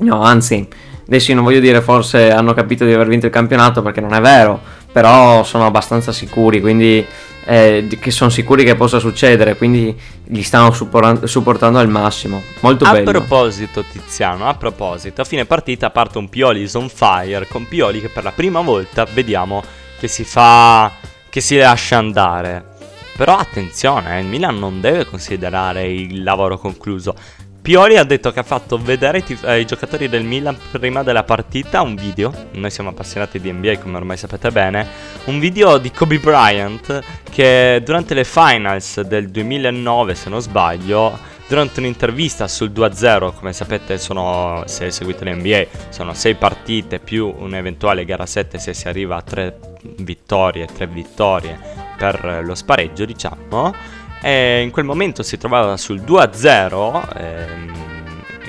no 0.00 0.20
anzi, 0.20 0.68
adesso 1.06 1.30
io 1.30 1.36
non 1.36 1.44
voglio 1.44 1.60
dire 1.60 1.80
forse 1.80 2.30
hanno 2.30 2.52
capito 2.52 2.84
di 2.84 2.92
aver 2.92 3.08
vinto 3.08 3.24
il 3.24 3.32
campionato 3.32 3.80
perché 3.80 4.02
non 4.02 4.12
è 4.12 4.20
vero, 4.20 4.60
però 4.92 5.42
sono 5.44 5.64
abbastanza 5.64 6.12
sicuri, 6.12 6.60
quindi 6.60 7.04
eh, 7.44 7.86
che 8.00 8.10
sono 8.10 8.30
sicuri 8.30 8.64
che 8.64 8.74
possa 8.74 8.98
succedere, 8.98 9.56
quindi 9.56 9.94
li 10.24 10.42
stanno 10.42 10.72
supportando 10.72 11.78
al 11.78 11.88
massimo. 11.88 12.42
Molto 12.60 12.84
a 12.84 12.92
bello. 12.92 13.08
A 13.08 13.12
proposito, 13.12 13.84
Tiziano, 13.84 14.48
a 14.48 14.54
proposito, 14.54 15.20
a 15.20 15.24
fine 15.24 15.44
partita 15.44 15.90
parte 15.90 16.18
un 16.18 16.28
Pioli 16.28 16.68
on 16.74 16.88
fire 16.88 17.46
con 17.48 17.66
Pioli 17.66 18.00
che 18.00 18.08
per 18.08 18.24
la 18.24 18.32
prima 18.32 18.60
volta 18.60 19.04
vediamo 19.04 19.62
che 19.98 20.08
si 20.08 20.24
fa 20.24 20.92
che 21.28 21.40
si 21.40 21.56
lascia 21.56 21.96
andare. 21.96 22.68
Però 23.16 23.36
attenzione, 23.36 24.16
eh, 24.16 24.20
il 24.20 24.26
Milan 24.26 24.58
non 24.58 24.80
deve 24.80 25.04
considerare 25.04 25.86
il 25.86 26.22
lavoro 26.22 26.58
concluso. 26.58 27.14
Pioli 27.62 27.98
ha 27.98 28.04
detto 28.04 28.32
che 28.32 28.40
ha 28.40 28.44
fatto 28.44 28.78
vedere 28.78 29.22
ai, 29.26 29.38
ai, 29.42 29.66
giocatori 29.66 30.08
del 30.08 30.24
Milan 30.24 30.56
prima 30.70 31.02
della 31.02 31.24
partita 31.24 31.82
un 31.82 31.94
video, 31.94 32.32
noi 32.52 32.70
siamo 32.70 32.88
appassionati 32.88 33.38
di 33.38 33.52
NBA 33.52 33.78
come 33.78 33.98
ormai 33.98 34.16
sapete 34.16 34.50
bene, 34.50 34.86
un 35.24 35.38
video 35.38 35.76
di 35.76 35.90
Kobe 35.90 36.18
Bryant 36.18 37.02
che 37.30 37.82
durante 37.84 38.14
le 38.14 38.24
finals 38.24 39.02
del 39.02 39.28
2009 39.28 40.14
se 40.14 40.30
non 40.30 40.40
sbaglio, 40.40 41.18
durante 41.46 41.80
un'intervista 41.80 42.48
sul 42.48 42.70
2-0, 42.70 43.34
come 43.34 43.52
sapete 43.52 43.98
sono, 43.98 44.62
se 44.64 44.90
seguite 44.90 45.26
l'NBA, 45.26 45.66
sono 45.90 46.14
6 46.14 46.34
partite 46.36 46.98
più 46.98 47.30
un'eventuale 47.36 48.06
gara 48.06 48.24
7 48.24 48.58
se 48.58 48.72
si 48.72 48.88
arriva 48.88 49.16
a 49.16 49.22
3 49.22 49.58
vittorie, 49.98 50.64
3 50.64 50.86
vittorie 50.86 51.58
per 51.98 52.40
lo 52.42 52.54
spareggio 52.54 53.04
diciamo 53.04 53.74
e 54.22 54.60
in 54.62 54.70
quel 54.70 54.84
momento 54.84 55.22
si 55.22 55.38
trovava 55.38 55.76
sul 55.76 56.00
2-0 56.00 57.16
ehm, 57.16 57.72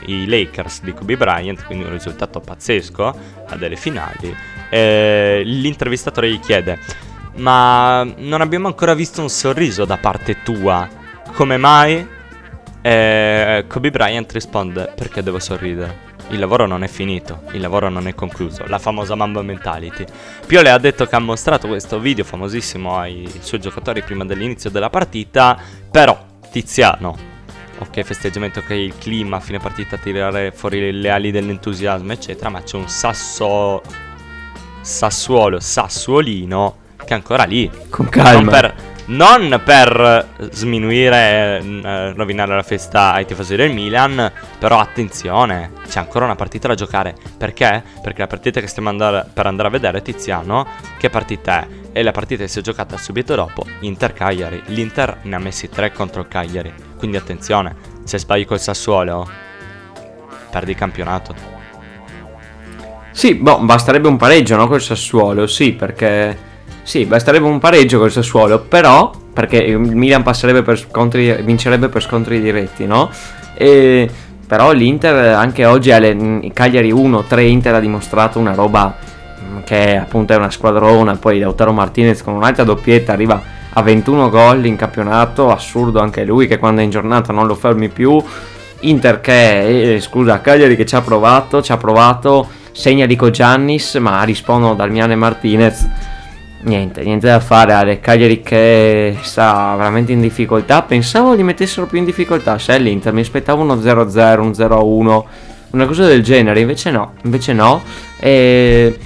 i 0.05 0.27
Lakers 0.27 0.81
di 0.81 0.93
Kobe 0.93 1.15
Bryant, 1.15 1.63
quindi 1.65 1.85
un 1.85 1.91
risultato 1.91 2.39
pazzesco 2.39 3.15
a 3.47 3.55
delle 3.55 3.75
finali. 3.75 4.35
E 4.69 5.41
l'intervistatore 5.45 6.29
gli 6.29 6.39
chiede: 6.39 6.79
Ma 7.35 8.03
non 8.17 8.41
abbiamo 8.41 8.67
ancora 8.67 8.93
visto 8.93 9.21
un 9.21 9.29
sorriso 9.29 9.85
da 9.85 9.97
parte 9.97 10.41
tua? 10.43 10.87
Come 11.33 11.57
mai? 11.57 12.05
E 12.81 13.65
Kobe 13.67 13.91
Bryant 13.91 14.31
risponde: 14.31 14.91
Perché 14.95 15.23
devo 15.23 15.39
sorridere? 15.39 16.09
Il 16.31 16.39
lavoro 16.39 16.65
non 16.65 16.83
è 16.83 16.87
finito, 16.87 17.43
il 17.51 17.61
lavoro 17.61 17.89
non 17.89 18.07
è 18.07 18.15
concluso, 18.15 18.65
la 18.67 18.79
famosa 18.79 19.15
Mamba 19.15 19.41
Mentality. 19.41 20.05
Piole 20.45 20.69
ha 20.69 20.77
detto 20.77 21.05
che 21.05 21.15
ha 21.15 21.19
mostrato 21.19 21.67
questo 21.67 21.99
video 21.99 22.23
famosissimo 22.23 22.97
ai 22.97 23.29
suoi 23.41 23.59
giocatori 23.59 24.01
prima 24.01 24.25
dell'inizio 24.25 24.69
della 24.69 24.89
partita, 24.89 25.57
però 25.89 26.17
Tiziano, 26.51 27.17
ok 27.79 28.01
festeggiamento, 28.01 28.59
ok 28.59 28.69
il 28.71 28.97
clima, 28.97 29.39
fine 29.39 29.59
partita, 29.59 29.97
tirare 29.97 30.51
fuori 30.51 30.91
le 30.91 31.09
ali 31.09 31.31
dell'entusiasmo, 31.31 32.11
eccetera, 32.11 32.49
ma 32.49 32.61
c'è 32.61 32.77
un 32.77 32.87
sasso... 32.87 33.81
Sassuolo, 34.83 35.59
Sassuolino 35.59 36.77
che 37.05 37.13
è 37.13 37.13
ancora 37.13 37.43
lì. 37.43 37.69
Con 37.89 38.09
calma. 38.09 38.31
Non 38.31 38.49
per, 38.49 38.75
non 39.05 39.61
per 39.63 40.29
sminuire, 40.51 41.61
eh, 41.61 42.13
rovinare 42.13 42.55
la 42.55 42.63
festa 42.63 43.13
ai 43.13 43.25
tifosi 43.25 43.55
del 43.55 43.73
Milan, 43.73 44.31
però 44.59 44.79
attenzione, 44.79 45.71
c'è 45.87 45.99
ancora 45.99 46.25
una 46.25 46.35
partita 46.35 46.67
da 46.67 46.75
giocare. 46.75 47.15
Perché? 47.37 47.83
Perché 48.01 48.21
la 48.21 48.27
partita 48.27 48.59
che 48.59 48.67
stiamo 48.67 48.89
andare, 48.89 49.27
per 49.33 49.45
andare 49.45 49.67
a 49.67 49.71
vedere, 49.71 50.01
Tiziano, 50.01 50.65
che 50.97 51.09
partita 51.09 51.61
è? 51.61 51.67
È 51.91 52.01
la 52.03 52.11
partita 52.11 52.43
che 52.43 52.49
si 52.49 52.59
è 52.59 52.61
giocata 52.61 52.95
subito 52.95 53.35
dopo, 53.35 53.65
Inter-Cagliari. 53.81 54.63
L'Inter 54.67 55.17
ne 55.23 55.35
ha 55.35 55.39
messi 55.39 55.67
3 55.67 55.91
contro 55.91 56.21
il 56.21 56.29
Cagliari, 56.29 56.73
quindi 56.97 57.17
attenzione, 57.17 57.75
se 58.05 58.17
sbagli 58.17 58.45
col 58.45 58.61
Sassuolo, 58.61 59.29
perdi 60.49 60.71
il 60.71 60.77
campionato. 60.77 61.35
Sì, 63.11 63.35
boh, 63.35 63.59
basterebbe 63.59 64.07
un 64.07 64.15
pareggio, 64.15 64.55
no? 64.55 64.67
Col 64.67 64.81
Sassuolo, 64.81 65.47
sì, 65.47 65.73
perché... 65.73 66.49
Sì, 66.83 67.05
basterebbe 67.05 67.45
un 67.45 67.59
pareggio 67.59 67.99
col 67.99 68.11
Sassuolo, 68.11 68.59
però... 68.59 69.11
Perché 69.33 69.57
il 69.57 69.79
Milan 69.79 70.23
passerebbe 70.23 70.61
per 70.61 70.77
scontri... 70.77 71.41
vincerebbe 71.43 71.87
per 71.87 72.01
scontri 72.01 72.41
diretti, 72.41 72.85
no? 72.85 73.09
E... 73.53 74.09
Però 74.45 74.73
l'Inter 74.73 75.33
anche 75.33 75.63
oggi 75.63 75.91
alle 75.91 76.51
Cagliari 76.51 76.91
1, 76.91 77.23
3 77.23 77.43
Inter 77.43 77.75
ha 77.75 77.79
dimostrato 77.79 78.37
una 78.37 78.53
roba 78.53 78.97
che 79.63 79.95
appunto 79.95 80.33
è 80.33 80.35
una 80.35 80.51
squadrona, 80.51 81.15
poi 81.15 81.39
Lautaro 81.39 81.71
Martinez 81.71 82.21
con 82.21 82.33
un'altra 82.33 82.65
doppietta 82.65 83.13
arriva 83.13 83.41
a 83.73 83.81
21 83.81 84.29
gol 84.29 84.65
in 84.65 84.75
campionato, 84.75 85.49
assurdo 85.49 86.01
anche 86.01 86.25
lui 86.25 86.47
che 86.47 86.57
quando 86.57 86.81
è 86.81 86.83
in 86.83 86.89
giornata 86.89 87.31
non 87.31 87.47
lo 87.47 87.55
fermi 87.55 87.87
più. 87.89 88.21
Inter 88.81 89.21
che, 89.21 89.93
eh, 89.93 89.99
scusa, 90.01 90.41
Cagliari 90.41 90.75
che 90.75 90.85
ci 90.85 90.95
ha 90.95 91.01
provato, 91.01 91.61
ci 91.61 91.71
ha 91.71 91.77
provato, 91.77 92.49
segna 92.71 93.05
Rico 93.05 93.29
Giannis, 93.29 93.95
ma 93.95 94.23
rispondono 94.23 94.73
Dalmiane 94.75 95.15
Martinez. 95.15 95.87
Niente, 96.63 97.03
niente 97.03 97.27
da 97.27 97.39
fare, 97.39 97.73
Ale 97.73 97.99
Cagliari 97.99 98.41
che 98.41 99.17
sta 99.21 99.73
veramente 99.75 100.11
in 100.11 100.21
difficoltà. 100.21 100.83
Pensavo 100.83 101.33
li 101.33 101.43
mettessero 101.43 101.87
più 101.87 101.97
in 101.97 102.05
difficoltà, 102.05 102.57
se 102.59 102.75
è 102.75 102.79
l'Inter, 102.79 103.13
mi 103.13 103.21
aspettavo 103.21 103.63
uno 103.63 103.75
0-0, 103.75 104.39
un 104.39 104.51
0-1, 104.51 105.23
una 105.71 105.85
cosa 105.85 106.05
del 106.05 106.21
genere, 106.21 106.59
invece 106.59 106.91
no, 106.91 107.13
invece 107.23 107.53
no. 107.53 107.81
E... 108.19 108.97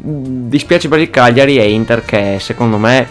Dispiace 0.00 0.88
per 0.88 1.00
il 1.00 1.10
Cagliari 1.10 1.58
e 1.58 1.72
Inter 1.72 2.04
che 2.04 2.36
secondo 2.38 2.78
me 2.78 3.04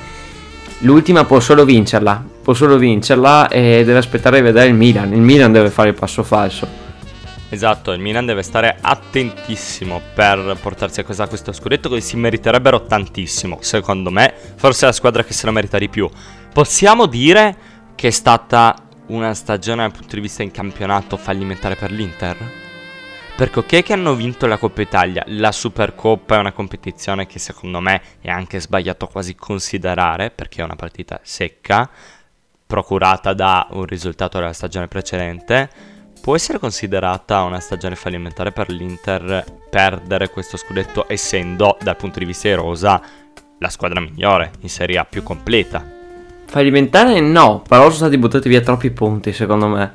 l'ultima 0.79 1.25
può 1.25 1.41
solo 1.41 1.65
vincerla, 1.65 2.23
può 2.41 2.53
solo 2.53 2.77
vincerla 2.77 3.49
e 3.49 3.83
deve 3.83 3.97
aspettare 3.97 4.37
di 4.37 4.43
vedere 4.43 4.69
il 4.69 4.73
Milan. 4.73 5.11
Il 5.11 5.19
Milan 5.19 5.51
deve 5.51 5.69
fare 5.69 5.89
il 5.89 5.95
passo 5.95 6.23
falso. 6.23 6.86
Esatto, 7.49 7.93
il 7.93 8.01
Milan 8.01 8.25
deve 8.25 8.43
stare 8.43 8.77
attentissimo 8.81 10.01
per 10.13 10.57
portarsi 10.61 10.99
a 10.99 11.05
casa 11.05 11.27
questo 11.27 11.53
scudetto 11.53 11.87
che 11.87 12.01
si 12.01 12.17
meriterebbero 12.17 12.85
tantissimo, 12.85 13.59
secondo 13.61 14.09
me, 14.11 14.33
forse 14.55 14.83
è 14.83 14.87
la 14.87 14.93
squadra 14.93 15.23
che 15.23 15.31
se 15.31 15.45
lo 15.45 15.53
merita 15.53 15.77
di 15.77 15.87
più. 15.87 16.09
Possiamo 16.51 17.05
dire 17.05 17.55
che 17.95 18.09
è 18.09 18.11
stata 18.11 18.75
una 19.07 19.33
stagione 19.33 19.83
dal 19.83 19.93
punto 19.93 20.15
di 20.15 20.21
vista 20.21 20.43
in 20.43 20.51
campionato 20.51 21.15
fallimentare 21.15 21.77
per 21.77 21.91
l'Inter? 21.91 22.35
Perché 23.37 23.59
ok 23.59 23.81
che 23.83 23.93
hanno 23.93 24.13
vinto 24.13 24.45
la 24.45 24.57
Coppa 24.57 24.81
Italia, 24.81 25.23
la 25.27 25.53
Supercoppa 25.53 26.35
è 26.35 26.39
una 26.39 26.51
competizione 26.51 27.27
che 27.27 27.39
secondo 27.39 27.79
me 27.79 28.01
è 28.19 28.29
anche 28.29 28.59
sbagliato 28.59 29.07
quasi 29.07 29.35
considerare 29.35 30.31
perché 30.31 30.61
è 30.61 30.65
una 30.65 30.75
partita 30.75 31.21
secca, 31.23 31.89
procurata 32.65 33.33
da 33.33 33.67
un 33.71 33.85
risultato 33.85 34.37
della 34.37 34.51
stagione 34.51 34.89
precedente 34.89 35.95
può 36.27 36.35
essere 36.35 36.59
considerata 36.59 37.43
una 37.43 37.61
stagione 37.61 37.95
fallimentare 37.95 38.51
per 38.51 38.69
l'Inter 38.69 39.45
perdere 39.69 40.29
questo 40.29 40.57
scudetto 40.57 41.05
essendo 41.07 41.77
dal 41.81 41.95
punto 41.95 42.19
di 42.19 42.25
vista 42.25 42.49
di 42.49 42.55
rosa 42.55 43.01
la 43.59 43.69
squadra 43.69 44.01
migliore 44.01 44.51
in 44.59 44.67
Serie 44.67 44.97
A 44.97 45.05
più 45.05 45.23
completa? 45.23 45.81
Fallimentare 46.45 47.21
no, 47.21 47.63
però 47.65 47.83
sono 47.83 47.93
stati 47.93 48.17
buttati 48.17 48.49
via 48.49 48.59
troppi 48.59 48.91
punti 48.91 49.31
secondo 49.31 49.67
me. 49.67 49.93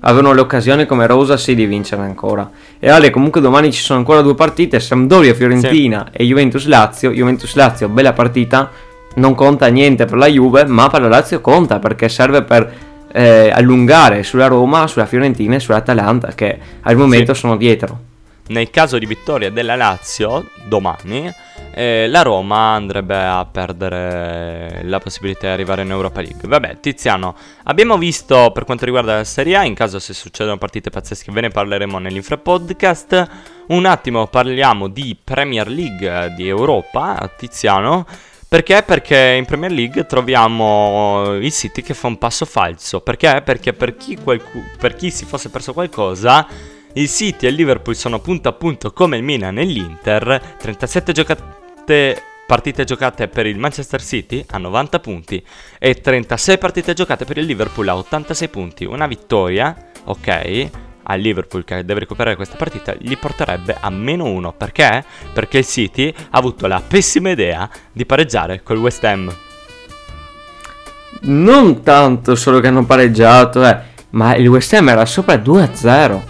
Avevano 0.00 0.32
l'occasione 0.32 0.86
come 0.86 1.06
Rosa 1.06 1.36
sì 1.36 1.54
di 1.54 1.66
vincere 1.66 2.00
ancora. 2.00 2.50
E 2.78 2.88
Ale, 2.88 3.10
comunque 3.10 3.42
domani 3.42 3.70
ci 3.70 3.82
sono 3.82 3.98
ancora 3.98 4.22
due 4.22 4.34
partite, 4.34 4.80
Sampdoria-Fiorentina 4.80 6.08
sì. 6.10 6.16
e 6.16 6.24
Juventus-Lazio. 6.24 7.10
Juventus-Lazio, 7.10 7.90
bella 7.90 8.14
partita, 8.14 8.70
non 9.16 9.34
conta 9.34 9.66
niente 9.66 10.06
per 10.06 10.16
la 10.16 10.28
Juve, 10.28 10.64
ma 10.64 10.88
per 10.88 11.02
la 11.02 11.08
Lazio 11.08 11.42
conta 11.42 11.78
perché 11.78 12.08
serve 12.08 12.42
per 12.42 12.72
eh, 13.16 13.48
allungare 13.54 14.24
sulla 14.24 14.48
Roma, 14.48 14.88
sulla 14.88 15.06
Fiorentina 15.06 15.54
e 15.54 15.60
sull'Atalanta 15.60 16.32
che 16.34 16.58
al 16.80 16.96
momento 16.96 17.32
sì. 17.32 17.40
sono 17.40 17.56
dietro. 17.56 18.12
Nel 18.46 18.68
caso 18.70 18.98
di 18.98 19.06
vittoria 19.06 19.50
della 19.50 19.76
Lazio 19.76 20.50
domani, 20.66 21.32
eh, 21.72 22.06
la 22.08 22.22
Roma 22.22 22.74
andrebbe 22.74 23.16
a 23.16 23.46
perdere 23.50 24.82
la 24.82 24.98
possibilità 24.98 25.46
di 25.46 25.52
arrivare 25.52 25.82
in 25.82 25.90
Europa 25.90 26.20
League. 26.20 26.46
Vabbè, 26.46 26.80
Tiziano, 26.80 27.36
abbiamo 27.62 27.96
visto 27.96 28.50
per 28.52 28.64
quanto 28.64 28.84
riguarda 28.84 29.14
la 29.14 29.24
Serie 29.24 29.56
A, 29.56 29.64
in 29.64 29.74
caso 29.74 29.98
se 29.98 30.12
succedono 30.12 30.58
partite 30.58 30.90
pazzesche 30.90 31.32
ve 31.32 31.42
ne 31.42 31.48
parleremo 31.48 31.98
nell'Infra 31.98 32.36
Podcast. 32.36 33.28
Un 33.68 33.86
attimo 33.86 34.26
parliamo 34.26 34.88
di 34.88 35.16
Premier 35.22 35.68
League 35.68 36.34
di 36.36 36.46
Europa, 36.46 37.30
Tiziano. 37.38 38.04
Perché? 38.54 38.84
Perché 38.84 39.34
in 39.36 39.46
Premier 39.46 39.72
League 39.72 40.06
troviamo 40.06 41.34
il 41.34 41.50
City 41.50 41.82
che 41.82 41.92
fa 41.92 42.06
un 42.06 42.18
passo 42.18 42.44
falso. 42.44 43.00
Perché? 43.00 43.42
Perché 43.44 43.72
per 43.72 43.96
chi, 43.96 44.16
qualcu- 44.16 44.76
per 44.78 44.94
chi 44.94 45.10
si 45.10 45.24
fosse 45.24 45.50
perso 45.50 45.72
qualcosa, 45.72 46.46
il 46.92 47.08
City 47.08 47.46
e 47.46 47.48
il 47.48 47.56
Liverpool 47.56 47.96
sono 47.96 48.20
punto 48.20 48.48
a 48.48 48.52
punto 48.52 48.92
come 48.92 49.16
il 49.16 49.24
Milan 49.24 49.58
e 49.58 49.64
l'Inter. 49.64 50.54
37 50.56 51.10
giocate, 51.10 52.22
partite 52.46 52.84
giocate 52.84 53.26
per 53.26 53.46
il 53.46 53.58
Manchester 53.58 54.00
City 54.00 54.44
a 54.48 54.58
90 54.58 55.00
punti 55.00 55.44
e 55.80 55.94
36 56.00 56.56
partite 56.56 56.94
giocate 56.94 57.24
per 57.24 57.38
il 57.38 57.46
Liverpool 57.46 57.88
a 57.88 57.96
86 57.96 58.48
punti. 58.50 58.84
Una 58.84 59.08
vittoria, 59.08 59.74
ok, 60.04 60.70
al 61.04 61.20
Liverpool 61.20 61.64
che 61.64 61.84
deve 61.84 62.00
recuperare 62.00 62.36
questa 62.36 62.56
partita 62.56 62.94
gli 62.98 63.16
porterebbe 63.16 63.76
a 63.78 63.90
meno 63.90 64.24
1 64.24 64.52
perché? 64.52 65.04
Perché 65.32 65.58
il 65.58 65.66
City 65.66 66.12
ha 66.30 66.38
avuto 66.38 66.66
la 66.66 66.82
pessima 66.86 67.30
idea 67.30 67.68
di 67.92 68.04
pareggiare 68.06 68.62
col 68.62 68.78
West 68.78 69.04
Ham. 69.04 69.34
Non 71.22 71.82
tanto 71.82 72.34
solo 72.34 72.60
che 72.60 72.66
hanno 72.66 72.84
pareggiato, 72.84 73.64
eh, 73.64 73.78
ma 74.10 74.34
il 74.34 74.48
West 74.48 74.72
Ham 74.74 74.88
era 74.88 75.06
sopra 75.06 75.36
2-0. 75.36 76.22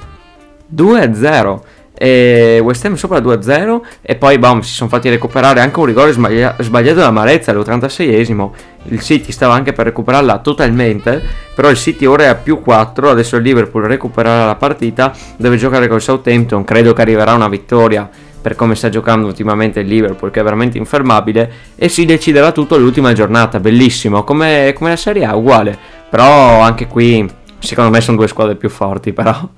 2-0 0.75 1.61
e 1.96 2.61
West 2.62 2.85
Ham 2.85 2.94
sopra 2.94 3.18
2-0 3.20 3.80
e 4.02 4.16
poi 4.16 4.38
bam, 4.38 4.61
si 4.61 4.72
sono 4.72 4.88
fatti 4.88 5.09
recuperare 5.09 5.61
anche 5.61 5.78
un 5.78 5.85
rigore 5.85 6.11
sbaglia- 6.11 6.57
sbagliato 6.59 6.98
da 6.98 7.12
Marezza 7.12 7.52
all'86esimo 7.52 8.50
il 8.88 9.00
City 9.00 9.30
stava 9.30 9.54
anche 9.54 9.72
per 9.72 9.87
recuperarla 9.87 10.38
totalmente 10.38 11.22
però 11.54 11.70
il 11.70 11.76
City 11.76 12.04
ora 12.04 12.24
è 12.24 12.26
a 12.26 12.35
più 12.35 12.61
4 12.61 13.11
adesso 13.11 13.37
il 13.37 13.42
Liverpool 13.44 13.85
recupererà 13.85 14.44
la 14.46 14.57
partita 14.57 15.14
deve 15.37 15.57
giocare 15.57 15.87
col 15.87 16.02
Southampton 16.02 16.64
credo 16.64 16.92
che 16.92 17.02
arriverà 17.02 17.33
una 17.33 17.48
vittoria 17.48 18.11
per 18.42 18.57
come 18.57 18.74
sta 18.74 18.88
giocando 18.88 19.26
ultimamente 19.26 19.80
il 19.80 19.87
Liverpool 19.87 20.33
che 20.33 20.40
è 20.40 20.42
veramente 20.42 20.76
infermabile 20.76 21.50
e 21.76 21.88
si 21.88 22.04
deciderà 22.04 22.50
tutto 22.50 22.76
l'ultima 22.76 23.12
giornata 23.12 23.61
bellissimo 23.61 24.24
come, 24.24 24.72
come 24.74 24.90
la 24.90 24.96
Serie 24.96 25.24
A 25.24 25.37
uguale 25.37 25.78
però 26.11 26.61
anche 26.61 26.88
qui 26.88 27.26
secondo 27.61 27.90
me 27.90 28.00
sono 28.00 28.16
due 28.16 28.28
squadre 28.28 28.57
più 28.57 28.68
forti 28.68 29.12
però 29.12 29.48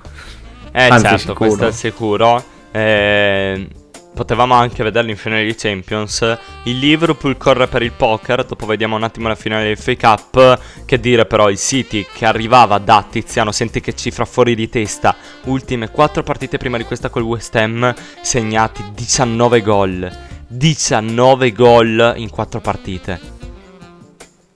eh 0.78 0.88
Anzi, 0.88 1.04
certo, 1.04 1.18
sicuro. 1.18 1.34
questo 1.34 1.66
è 1.68 1.72
sicuro. 1.72 2.44
Eh, 2.70 3.66
potevamo 4.12 4.52
anche 4.52 4.82
vederlo 4.82 5.10
in 5.10 5.16
finale 5.16 5.46
di 5.46 5.54
Champions. 5.54 6.38
Il 6.64 6.78
Liverpool 6.78 7.38
corre 7.38 7.66
per 7.66 7.80
il 7.80 7.92
poker. 7.92 8.44
Dopo 8.44 8.66
vediamo 8.66 8.94
un 8.94 9.02
attimo 9.02 9.26
la 9.26 9.36
finale 9.36 9.64
del 9.64 9.78
FA 9.78 9.96
Cup. 9.96 10.60
Che 10.84 11.00
dire 11.00 11.24
però, 11.24 11.48
il 11.48 11.56
City 11.56 12.04
che 12.12 12.26
arrivava 12.26 12.76
da 12.76 13.06
Tiziano, 13.08 13.52
senti 13.52 13.80
che 13.80 13.94
cifra 13.94 14.26
fuori 14.26 14.54
di 14.54 14.68
testa. 14.68 15.16
Ultime 15.44 15.90
4 15.90 16.22
partite 16.22 16.58
prima 16.58 16.76
di 16.76 16.84
questa 16.84 17.08
col 17.08 17.22
West 17.22 17.56
Ham, 17.56 17.94
segnati 18.20 18.84
19 18.92 19.62
gol. 19.62 20.18
19 20.46 21.52
gol 21.52 22.12
in 22.16 22.28
4 22.28 22.60
partite. 22.60 23.20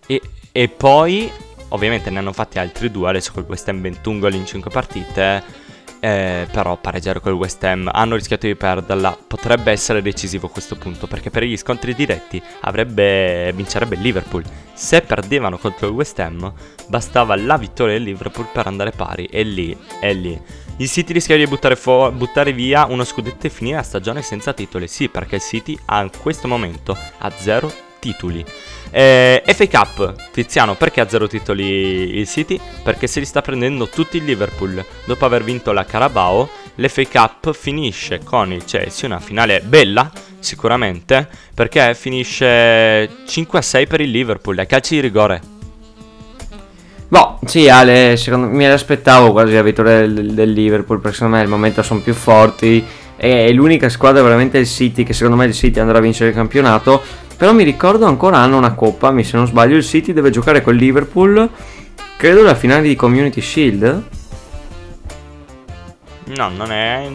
E, 0.06 0.20
e 0.52 0.68
poi, 0.68 1.32
ovviamente 1.68 2.10
ne 2.10 2.18
hanno 2.18 2.34
fatti 2.34 2.58
altri 2.58 2.90
due. 2.90 3.08
Adesso 3.08 3.32
col 3.32 3.46
West 3.48 3.66
Ham 3.70 3.80
21 3.80 4.18
gol 4.18 4.34
in 4.34 4.44
5 4.44 4.70
partite 4.70 5.59
eh, 6.00 6.46
però 6.50 6.76
pareggiare 6.76 7.20
col 7.20 7.34
West 7.34 7.62
Ham 7.64 7.88
hanno 7.92 8.16
rischiato 8.16 8.46
di 8.46 8.56
perderla. 8.56 9.16
Potrebbe 9.26 9.70
essere 9.70 10.02
decisivo 10.02 10.48
questo 10.48 10.76
punto 10.76 11.06
perché 11.06 11.30
per 11.30 11.44
gli 11.44 11.56
scontri 11.56 11.94
diretti 11.94 12.42
avrebbe, 12.62 13.52
vincerebbe 13.54 13.94
il 13.94 14.00
Liverpool. 14.00 14.42
Se 14.72 15.02
perdevano 15.02 15.58
contro 15.58 15.86
il 15.88 15.94
West 15.94 16.18
Ham 16.18 16.52
bastava 16.88 17.36
la 17.36 17.56
vittoria 17.56 17.94
del 17.94 18.04
Liverpool 18.04 18.48
per 18.52 18.66
andare 18.66 18.90
pari 18.90 19.26
e 19.26 19.42
lì, 19.42 19.76
e 20.00 20.12
lì. 20.12 20.40
Il 20.78 20.88
City 20.88 21.12
rischia 21.12 21.36
di 21.36 21.46
buttare, 21.46 21.76
fu- 21.76 22.10
buttare 22.12 22.52
via 22.52 22.86
uno 22.86 23.04
scudetto 23.04 23.46
e 23.46 23.50
finire 23.50 23.76
la 23.76 23.82
stagione 23.82 24.22
senza 24.22 24.54
titoli. 24.54 24.88
Sì, 24.88 25.10
perché 25.10 25.34
il 25.36 25.42
City 25.42 25.78
ha 25.84 26.00
in 26.00 26.10
questo 26.22 26.48
momento 26.48 26.96
a 27.18 27.30
zero 27.36 27.70
titoli. 27.98 28.42
Eh, 28.90 29.42
FA 29.46 29.68
Cup, 29.68 30.30
Tiziano, 30.32 30.74
perché 30.74 31.00
ha 31.00 31.08
zero 31.08 31.26
titoli 31.26 32.18
il 32.18 32.28
City? 32.28 32.60
Perché 32.82 33.06
se 33.06 33.20
li 33.20 33.26
sta 33.26 33.40
prendendo 33.40 33.88
tutti 33.88 34.16
il 34.16 34.24
Liverpool. 34.24 34.84
Dopo 35.04 35.24
aver 35.24 35.44
vinto 35.44 35.72
la 35.72 35.84
Carabao, 35.84 36.48
l'FA 36.74 37.02
Cup 37.10 37.52
finisce 37.52 38.20
con 38.24 38.52
il 38.52 38.64
Chelsea, 38.64 39.08
una 39.08 39.20
finale 39.20 39.60
bella 39.60 40.10
sicuramente, 40.40 41.28
perché 41.54 41.94
finisce 41.94 43.08
5-6 43.26 43.86
per 43.86 44.00
il 44.00 44.10
Liverpool, 44.10 44.58
ai 44.58 44.66
calci 44.66 44.94
di 44.94 45.00
rigore. 45.00 45.58
Boh, 47.08 47.40
sì, 47.44 47.68
Ale, 47.68 48.16
secondo 48.16 48.46
me 48.46 48.52
mi 48.52 48.66
aspettavo 48.66 49.32
quasi 49.32 49.54
la 49.54 49.62
vittoria 49.62 50.06
del, 50.06 50.32
del 50.32 50.52
Liverpool, 50.52 51.00
perché 51.00 51.16
secondo 51.16 51.36
me 51.36 51.42
al 51.42 51.48
momento 51.48 51.82
sono 51.82 52.00
più 52.00 52.14
forti. 52.14 52.84
E 53.16 53.52
l'unica 53.52 53.88
squadra 53.88 54.22
veramente 54.22 54.58
è 54.58 54.60
il 54.60 54.68
City, 54.68 55.02
che 55.02 55.12
secondo 55.12 55.36
me 55.36 55.44
il 55.44 55.52
City 55.52 55.80
andrà 55.80 55.98
a 55.98 56.00
vincere 56.00 56.30
il 56.30 56.36
campionato. 56.36 57.02
Però 57.40 57.54
mi 57.54 57.64
ricordo 57.64 58.04
ancora 58.04 58.36
hanno 58.36 58.58
una 58.58 58.74
coppa, 58.74 59.10
mi 59.12 59.24
se 59.24 59.38
non 59.38 59.46
sbaglio, 59.46 59.74
il 59.74 59.82
City 59.82 60.12
deve 60.12 60.28
giocare 60.28 60.60
col 60.60 60.76
Liverpool, 60.76 61.48
credo 62.18 62.42
la 62.42 62.54
finale 62.54 62.82
di 62.82 62.94
Community 62.94 63.40
Shield. 63.40 64.02
No, 66.36 66.50
non 66.50 66.70
è 66.70 67.08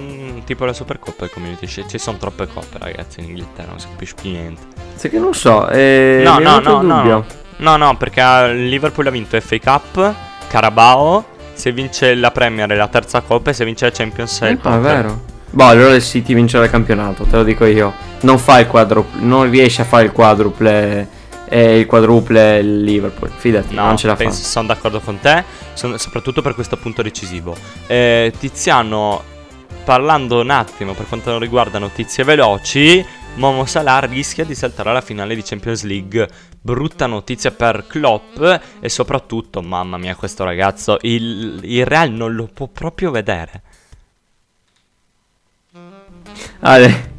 tipo 0.44 0.66
la 0.66 0.74
Supercoppa 0.74 1.26
il 1.26 1.32
Community 1.32 1.68
Shield. 1.68 1.90
Ci 1.92 2.00
sono 2.00 2.18
troppe 2.18 2.48
coppe, 2.48 2.80
ragazzi, 2.80 3.20
in 3.20 3.28
Inghilterra, 3.28 3.70
non 3.70 3.80
si 3.80 3.86
capisce 3.88 4.16
più 4.20 4.32
niente. 4.32 4.64
Sai 4.96 5.12
che 5.12 5.20
non 5.20 5.36
so, 5.36 5.70
eh, 5.70 6.22
No, 6.24 6.40
no, 6.40 6.60
no, 6.60 6.82
no, 6.82 7.24
no. 7.58 7.78
No, 7.78 7.96
perché 7.96 8.22
il 8.52 8.68
Liverpool 8.68 9.06
ha 9.06 9.12
vinto 9.12 9.40
FA 9.40 9.60
Cup, 9.60 10.16
Carabao, 10.48 11.24
se 11.54 11.72
vince 11.72 12.16
la 12.16 12.32
Premier 12.32 12.68
è 12.68 12.76
la 12.76 12.88
terza 12.88 13.22
coppa 13.22 13.52
e 13.52 13.54
se 13.54 13.64
vince 13.64 13.86
la 13.86 13.92
Champions 13.92 14.42
è 14.42 14.50
il 14.50 14.60
Ah, 14.64 14.76
è 14.76 14.80
vero. 14.80 15.22
Boh, 15.56 15.68
allora 15.68 15.96
il 15.96 16.04
City 16.04 16.34
vincerà 16.34 16.66
il 16.66 16.70
campionato, 16.70 17.24
te 17.24 17.38
lo 17.38 17.44
dico 17.46 17.64
io. 17.64 17.94
Non 18.24 18.38
fa 18.38 18.60
il 18.60 18.68
quadruple, 18.68 19.22
non 19.22 19.50
riesce 19.50 19.84
a 19.84 19.86
fare 19.86 20.04
il 20.04 20.12
quadruple 20.12 21.08
e 21.48 21.80
il 21.80 21.86
quadruple 21.86 22.62
Liverpool, 22.62 23.32
fidati, 23.34 23.74
No, 23.74 23.86
non 23.86 23.96
ce 23.96 24.08
la 24.08 24.18
fa. 24.18 24.24
penso- 24.24 24.44
sono 24.44 24.68
d'accordo 24.68 25.00
con 25.00 25.18
te, 25.22 25.46
son- 25.74 25.98
soprattutto 25.98 26.42
per 26.42 26.56
questo 26.56 26.76
punto 26.76 27.02
decisivo. 27.02 27.56
Eh, 27.88 28.34
Tiziano, 28.38 29.24
parlando 29.86 30.42
un 30.42 30.50
attimo 30.50 30.92
per 30.94 31.08
quanto 31.08 31.38
riguarda 31.40 31.80
notizie 31.80 32.26
veloci, 32.26 33.06
Momo 33.36 33.66
Salah 33.66 34.00
rischia 34.00 34.44
di 34.44 34.56
saltare 34.56 34.90
alla 34.90 35.00
finale 35.02 35.36
di 35.36 35.42
Champions 35.42 35.84
League. 35.84 36.28
Brutta 36.62 37.06
notizia 37.06 37.52
per 37.52 37.86
Klopp 37.88 38.42
e 38.82 38.90
soprattutto, 38.90 39.62
mamma 39.62 39.98
mia, 39.98 40.16
questo 40.16 40.44
ragazzo, 40.44 40.98
il, 41.04 41.60
il 41.64 41.86
Real 41.86 42.10
non 42.12 42.34
lo 42.36 42.50
può 42.52 42.68
proprio 42.68 43.12
vedere. 43.12 43.62
Ale, 46.68 47.10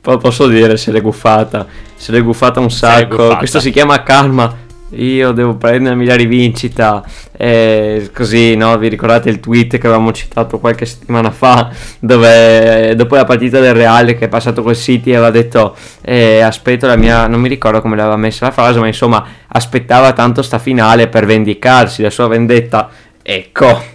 po- 0.00 0.18
posso 0.18 0.48
dire 0.48 0.76
se 0.76 0.90
l'è 0.90 1.00
guffata, 1.00 1.66
se 1.94 2.10
l'è 2.10 2.20
guffata 2.20 2.58
un 2.58 2.70
sacco. 2.70 3.16
guffata. 3.16 3.36
Questo 3.36 3.60
si 3.60 3.70
chiama 3.70 4.02
calma. 4.02 4.64
Io 4.90 5.32
devo 5.32 5.54
prendermi 5.54 6.04
la 6.04 6.16
rivincita. 6.16 7.04
E 7.36 8.10
così, 8.12 8.56
no? 8.56 8.76
Vi 8.78 8.88
ricordate 8.88 9.28
il 9.28 9.38
tweet 9.38 9.78
che 9.78 9.86
avevamo 9.86 10.12
citato 10.12 10.58
qualche 10.58 10.84
settimana 10.84 11.30
fa? 11.30 11.70
Dove 12.00 12.94
dopo 12.96 13.14
la 13.14 13.24
partita 13.24 13.60
del 13.60 13.74
Real 13.74 14.06
che 14.16 14.24
è 14.24 14.28
passato 14.28 14.62
col 14.62 14.76
City 14.76 15.12
aveva 15.12 15.30
detto: 15.30 15.76
eh, 16.02 16.40
Aspetto 16.40 16.86
la 16.88 16.96
mia. 16.96 17.28
Non 17.28 17.40
mi 17.40 17.48
ricordo 17.48 17.80
come 17.80 17.94
l'aveva 17.94 18.16
messa 18.16 18.46
la 18.46 18.52
frase, 18.52 18.80
ma 18.80 18.88
insomma, 18.88 19.24
aspettava 19.46 20.12
tanto 20.12 20.42
sta 20.42 20.58
finale 20.58 21.06
per 21.06 21.24
vendicarsi, 21.24 22.02
la 22.02 22.10
sua 22.10 22.26
vendetta. 22.26 22.88
Ecco. 23.22 23.94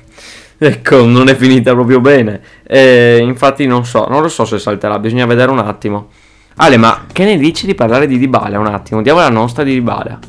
Ecco, 0.63 1.05
non 1.07 1.27
è 1.27 1.35
finita 1.35 1.73
proprio 1.73 1.99
bene. 1.99 2.39
Eh, 2.67 3.17
infatti 3.19 3.65
non 3.65 3.83
so, 3.83 4.05
non 4.07 4.21
lo 4.21 4.27
so 4.27 4.45
se 4.45 4.59
salterà, 4.59 4.99
bisogna 4.99 5.25
vedere 5.25 5.49
un 5.49 5.57
attimo. 5.57 6.09
Ale, 6.57 6.77
ma 6.77 7.05
che 7.11 7.23
ne 7.23 7.37
dici 7.37 7.65
di 7.65 7.73
parlare 7.73 8.05
di 8.05 8.19
Dybala 8.19 8.59
un 8.59 8.67
attimo? 8.67 9.01
Diamo 9.01 9.21
la 9.21 9.29
nostra 9.31 9.63
di 9.63 9.71
Dybala. 9.71 10.19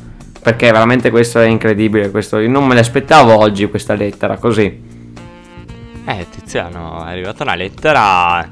Perché 0.41 0.71
veramente 0.71 1.11
questo 1.11 1.39
è 1.39 1.45
incredibile, 1.45 2.09
questo, 2.09 2.39
non 2.47 2.65
me 2.65 2.73
l'aspettavo 2.73 3.37
oggi 3.37 3.69
questa 3.69 3.93
lettera, 3.93 4.37
così. 4.37 4.81
Eh, 6.05 6.25
Tiziano, 6.31 7.05
è 7.05 7.11
arrivata 7.11 7.43
una 7.43 7.53
lettera 7.53 8.49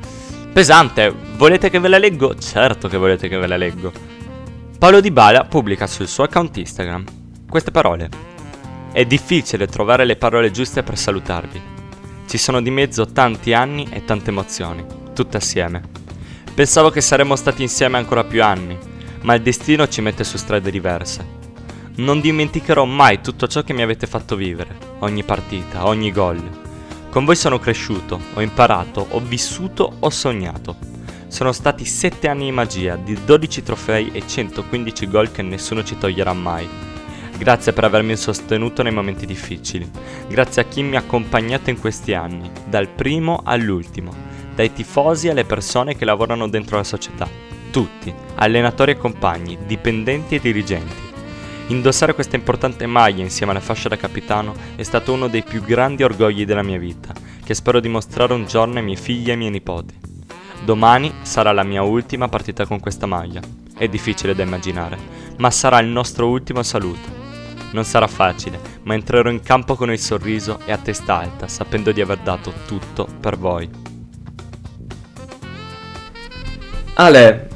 pesante. 0.54 1.12
Volete 1.36 1.72
che 1.72 1.80
ve 1.80 1.88
la 1.88 1.98
leggo? 1.98 2.36
Certo 2.38 2.90
che 2.90 2.98
volete 2.98 3.28
che 3.28 3.38
ve 3.38 3.48
la 3.48 3.58
leggo. 3.58 3.92
Paolo 4.78 5.02
Di 5.02 5.10
Bala 5.10 5.46
pubblica 5.46 5.88
sul 5.88 6.08
suo 6.08 6.26
account 6.26 6.58
Instagram 6.58 7.04
queste 7.50 7.72
parole. 7.72 8.08
È 8.92 9.04
difficile 9.04 9.66
trovare 9.66 10.06
le 10.06 10.16
parole 10.16 10.52
giuste 10.52 10.84
per 10.84 10.96
salutarvi. 10.96 11.71
Ci 12.32 12.38
sono 12.38 12.62
di 12.62 12.72
mezzo 12.72 13.08
tanti 13.08 13.52
anni 13.52 13.86
e 13.92 14.06
tante 14.06 14.30
emozioni, 14.30 14.86
tutte 15.14 15.36
assieme. 15.36 15.82
Pensavo 16.54 16.90
che 16.90 17.02
saremmo 17.02 17.36
stati 17.36 17.62
insieme 17.62 17.98
ancora 17.98 18.24
più 18.24 18.42
anni, 18.42 18.78
ma 19.24 19.34
il 19.34 19.42
destino 19.42 19.86
ci 19.90 20.00
mette 20.00 20.24
su 20.24 20.38
strade 20.38 20.72
diverse. 20.72 21.28
Non 21.96 22.22
dimenticherò 22.22 22.86
mai 22.86 23.20
tutto 23.20 23.48
ciò 23.48 23.64
che 23.64 23.74
mi 23.74 23.82
avete 23.82 24.08
fatto 24.08 24.38
vivere, 24.38 24.78
ogni 25.00 25.24
partita, 25.24 25.86
ogni 25.86 26.10
gol. 26.14 26.42
Con 27.10 27.26
voi 27.26 27.36
sono 27.36 27.60
cresciuto, 27.60 28.18
ho 28.34 28.40
imparato, 28.40 29.08
ho 29.10 29.20
vissuto, 29.20 29.98
ho 30.00 30.10
sognato. 30.10 30.78
Sono 31.28 31.52
stati 31.52 31.84
7 31.84 32.30
anni 32.30 32.46
di 32.46 32.52
magia, 32.54 32.96
di 32.96 33.14
12 33.26 33.62
trofei 33.62 34.10
e 34.14 34.26
115 34.26 35.08
gol 35.10 35.34
che 35.34 35.42
nessuno 35.42 35.84
ci 35.84 35.98
toglierà 35.98 36.32
mai. 36.32 36.91
Grazie 37.42 37.74
per 37.74 37.86
avermi 37.86 38.16
sostenuto 38.16 38.84
nei 38.84 38.92
momenti 38.92 39.26
difficili. 39.26 39.90
Grazie 40.28 40.62
a 40.62 40.66
chi 40.66 40.84
mi 40.84 40.96
ha 40.96 41.00
accompagnato 41.00 41.72
in 41.72 41.80
questi 41.80 42.14
anni, 42.14 42.52
dal 42.68 42.88
primo 42.88 43.42
all'ultimo, 43.44 44.14
dai 44.54 44.72
tifosi 44.72 45.28
alle 45.28 45.44
persone 45.44 45.96
che 45.96 46.06
lavorano 46.06 46.48
dentro 46.48 46.78
la 46.78 46.84
società. 46.84 47.28
Tutti, 47.72 48.14
allenatori 48.36 48.92
e 48.92 48.98
compagni, 48.98 49.58
dipendenti 49.66 50.36
e 50.36 50.40
dirigenti. 50.40 50.94
Indossare 51.70 52.14
questa 52.14 52.36
importante 52.36 52.86
maglia 52.86 53.24
insieme 53.24 53.54
alla 53.54 53.60
fascia 53.60 53.90
da 53.90 53.98
capitano 53.98 54.54
è 54.76 54.84
stato 54.84 55.12
uno 55.12 55.28
dei 55.28 55.42
più 55.42 55.64
grandi 55.64 56.04
orgogli 56.04 56.46
della 56.46 56.62
mia 56.62 56.78
vita, 56.78 57.12
che 57.44 57.56
spero 57.56 57.80
dimostrare 57.80 58.34
un 58.34 58.46
giorno 58.46 58.78
ai 58.78 58.84
miei 58.84 58.98
figli 58.98 59.30
e 59.30 59.32
ai 59.32 59.38
miei 59.38 59.50
nipoti. 59.50 59.96
Domani 60.64 61.12
sarà 61.24 61.52
la 61.54 61.64
mia 61.64 61.82
ultima 61.82 62.28
partita 62.28 62.68
con 62.68 62.80
questa 62.80 63.08
maglia. 63.08 63.42
È 63.76 63.88
difficile 63.88 64.36
da 64.36 64.44
immaginare, 64.44 64.96
ma 65.38 65.50
sarà 65.50 65.80
il 65.80 65.88
nostro 65.88 66.28
ultimo 66.28 66.62
saluto. 66.62 67.21
Non 67.72 67.86
sarà 67.86 68.08
facile, 68.08 68.60
ma 68.84 68.94
entrerò 68.94 69.30
in 69.30 69.42
campo 69.42 69.76
con 69.76 69.92
il 69.92 70.00
sorriso 70.00 70.60
e 70.66 70.72
a 70.72 70.78
testa 70.78 71.20
alta, 71.20 71.48
sapendo 71.48 71.92
di 71.92 72.02
aver 72.02 72.18
dato 72.18 72.54
tutto 72.68 73.08
per 73.20 73.38
voi. 73.38 73.70
Ale, 76.96 77.48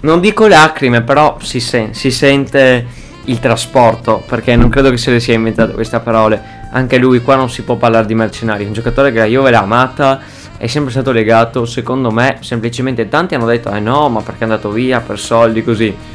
non 0.00 0.20
dico 0.20 0.46
lacrime, 0.46 1.02
però 1.02 1.38
si, 1.40 1.58
sen- 1.58 1.92
si 1.92 2.12
sente 2.12 2.86
il 3.24 3.40
trasporto, 3.40 4.22
perché 4.24 4.54
non 4.54 4.68
credo 4.68 4.90
che 4.90 4.96
se 4.96 5.10
le 5.10 5.18
sia 5.18 5.34
inventate 5.34 5.72
queste 5.72 5.98
parole. 5.98 6.54
Anche 6.70 6.96
lui 6.96 7.20
qua 7.20 7.34
non 7.34 7.50
si 7.50 7.62
può 7.62 7.74
parlare 7.74 8.06
di 8.06 8.14
mercenari, 8.14 8.64
un 8.64 8.72
giocatore 8.72 9.10
che 9.10 9.18
la 9.18 9.24
Juve 9.24 9.50
l'ha 9.50 9.62
amata, 9.62 10.20
è 10.56 10.68
sempre 10.68 10.92
stato 10.92 11.10
legato, 11.10 11.66
secondo 11.66 12.12
me, 12.12 12.38
semplicemente 12.40 13.08
tanti 13.08 13.34
hanno 13.34 13.46
detto 13.46 13.72
"Eh 13.72 13.80
no, 13.80 14.08
ma 14.08 14.20
perché 14.20 14.40
è 14.40 14.44
andato 14.44 14.70
via 14.70 15.00
per 15.00 15.18
soldi 15.18 15.64
così". 15.64 16.14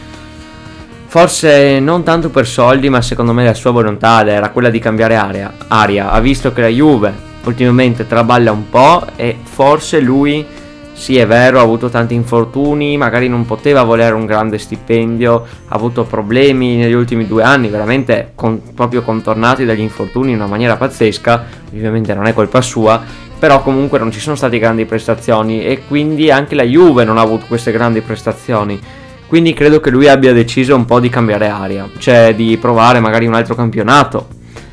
Forse 1.11 1.81
non 1.81 2.03
tanto 2.03 2.29
per 2.29 2.47
soldi, 2.47 2.87
ma 2.87 3.01
secondo 3.01 3.33
me 3.33 3.43
la 3.43 3.53
sua 3.53 3.71
volontà 3.71 4.25
era 4.25 4.47
quella 4.47 4.69
di 4.69 4.79
cambiare 4.79 5.17
aria. 5.17 5.51
aria. 5.67 6.09
Ha 6.09 6.21
visto 6.21 6.53
che 6.53 6.61
la 6.61 6.69
Juve 6.69 7.13
ultimamente 7.43 8.07
traballa 8.07 8.53
un 8.53 8.69
po' 8.69 9.05
e 9.17 9.35
forse 9.43 9.99
lui 9.99 10.45
sì, 10.93 11.17
è 11.17 11.27
vero, 11.27 11.59
ha 11.59 11.63
avuto 11.63 11.89
tanti 11.89 12.13
infortuni, 12.13 12.95
magari 12.95 13.27
non 13.27 13.45
poteva 13.45 13.83
volere 13.83 14.15
un 14.15 14.25
grande 14.25 14.57
stipendio, 14.57 15.45
ha 15.67 15.75
avuto 15.75 16.05
problemi 16.05 16.77
negli 16.77 16.93
ultimi 16.93 17.27
due 17.27 17.43
anni, 17.43 17.67
veramente 17.67 18.31
con- 18.33 18.61
proprio 18.73 19.01
contornati 19.01 19.65
dagli 19.65 19.81
infortuni 19.81 20.29
in 20.29 20.37
una 20.37 20.47
maniera 20.47 20.77
pazzesca, 20.77 21.43
ovviamente 21.73 22.13
non 22.13 22.25
è 22.27 22.33
colpa 22.33 22.61
sua, 22.61 23.03
però 23.37 23.61
comunque 23.61 23.99
non 23.99 24.13
ci 24.13 24.21
sono 24.21 24.37
state 24.37 24.57
grandi 24.59 24.85
prestazioni 24.85 25.61
e 25.61 25.81
quindi 25.89 26.31
anche 26.31 26.55
la 26.55 26.63
Juve 26.63 27.03
non 27.03 27.17
ha 27.17 27.21
avuto 27.21 27.47
queste 27.47 27.73
grandi 27.73 27.99
prestazioni. 27.99 29.00
Quindi 29.31 29.53
credo 29.53 29.79
che 29.79 29.89
lui 29.91 30.09
abbia 30.09 30.33
deciso 30.33 30.75
un 30.75 30.83
po' 30.83 30.99
di 30.99 31.07
cambiare 31.07 31.47
aria, 31.47 31.89
cioè 31.99 32.35
di 32.35 32.57
provare 32.57 32.99
magari 32.99 33.27
un 33.27 33.33
altro 33.33 33.55
campionato. 33.55 34.27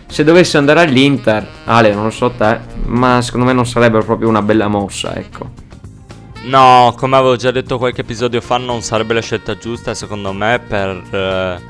Se 0.09 0.25
dovesse 0.25 0.57
andare 0.57 0.81
all'Inter, 0.81 1.47
Ale, 1.67 1.95
non 1.95 2.11
so 2.11 2.33
te, 2.33 2.59
ma 2.87 3.23
secondo 3.23 3.47
me 3.47 3.53
non 3.53 3.65
sarebbe 3.65 4.01
proprio 4.01 4.29
una 4.29 4.43
bella 4.43 4.67
mossa, 4.67 5.15
ecco. 5.15 5.49
No, 6.47 6.93
come 6.99 7.15
avevo 7.15 7.37
già 7.37 7.53
detto 7.53 7.79
qualche 7.79 8.01
episodio 8.01 8.41
fa, 8.41 8.57
non 8.57 8.83
sarebbe 8.83 9.15
la 9.15 9.21
scelta 9.21 9.57
giusta 9.57 9.95
secondo 9.95 10.33
me 10.33 10.59
per 10.59 11.05
eh, 11.09 11.61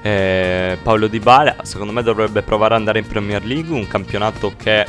eh, 0.00 0.78
Paolo 0.82 1.08
Di 1.08 1.18
Bala. 1.18 1.56
Secondo 1.64 1.92
me 1.92 2.02
dovrebbe 2.02 2.40
provare 2.40 2.72
ad 2.72 2.80
andare 2.80 3.00
in 3.00 3.06
Premier 3.06 3.44
League, 3.44 3.70
un 3.70 3.86
campionato 3.86 4.54
che 4.56 4.86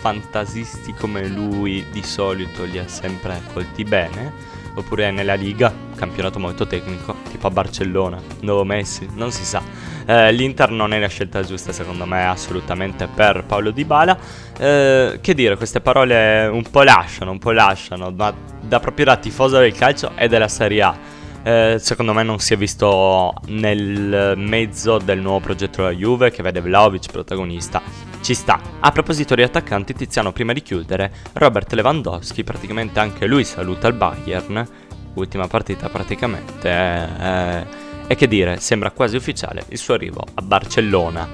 fantasisti 0.00 0.94
come 0.94 1.26
lui 1.28 1.84
di 1.92 2.02
solito 2.02 2.64
li 2.64 2.78
ha 2.78 2.88
sempre 2.88 3.38
colti 3.52 3.84
bene. 3.84 4.55
Oppure 4.78 5.10
nella 5.10 5.34
Liga, 5.34 5.72
campionato 5.96 6.38
molto 6.38 6.66
tecnico, 6.66 7.16
tipo 7.30 7.46
a 7.46 7.50
Barcellona, 7.50 8.20
nuovo 8.40 8.62
Messi, 8.62 9.08
non 9.14 9.32
si 9.32 9.42
sa. 9.42 9.62
Eh, 10.04 10.30
L'Inter 10.32 10.70
non 10.70 10.92
è 10.92 10.98
la 10.98 11.08
scelta 11.08 11.42
giusta 11.42 11.72
secondo 11.72 12.04
me 12.04 12.26
assolutamente 12.26 13.08
per 13.12 13.44
Paolo 13.44 13.70
Di 13.70 13.86
Bala. 13.86 14.18
Eh, 14.58 15.18
che 15.22 15.34
dire, 15.34 15.56
queste 15.56 15.80
parole 15.80 16.46
un 16.46 16.62
po' 16.62 16.82
lasciano, 16.82 17.30
un 17.30 17.38
po' 17.38 17.52
lasciano, 17.52 18.12
ma 18.14 18.32
da 18.60 18.78
proprio 18.78 19.06
da 19.06 19.16
tifoso 19.16 19.58
del 19.58 19.72
calcio 19.72 20.12
e 20.14 20.28
della 20.28 20.48
Serie 20.48 20.82
A. 20.82 20.96
Eh, 21.42 21.76
secondo 21.78 22.12
me 22.12 22.22
non 22.22 22.38
si 22.38 22.52
è 22.52 22.56
visto 22.58 23.32
nel 23.46 24.34
mezzo 24.36 24.98
del 24.98 25.20
nuovo 25.20 25.40
progetto 25.40 25.82
della 25.82 25.94
Juve 25.94 26.30
che 26.30 26.42
vede 26.42 26.60
Vlaovic 26.60 27.10
protagonista. 27.10 27.80
Ci 28.26 28.34
sta. 28.34 28.60
A 28.80 28.90
proposito 28.90 29.36
di 29.36 29.42
attaccanti, 29.42 29.94
Tiziano, 29.94 30.32
prima 30.32 30.52
di 30.52 30.60
chiudere, 30.60 31.12
Robert 31.34 31.72
Lewandowski, 31.74 32.42
praticamente 32.42 32.98
anche 32.98 33.24
lui 33.24 33.44
saluta 33.44 33.86
il 33.86 33.94
Bayern. 33.94 34.68
Ultima 35.14 35.46
partita 35.46 35.88
praticamente. 35.88 36.68
eh, 36.68 37.66
e 38.08 38.14
che 38.16 38.26
dire, 38.26 38.58
sembra 38.58 38.90
quasi 38.90 39.14
ufficiale 39.14 39.66
il 39.68 39.78
suo 39.78 39.94
arrivo 39.94 40.24
a 40.34 40.42
Barcellona. 40.42 41.28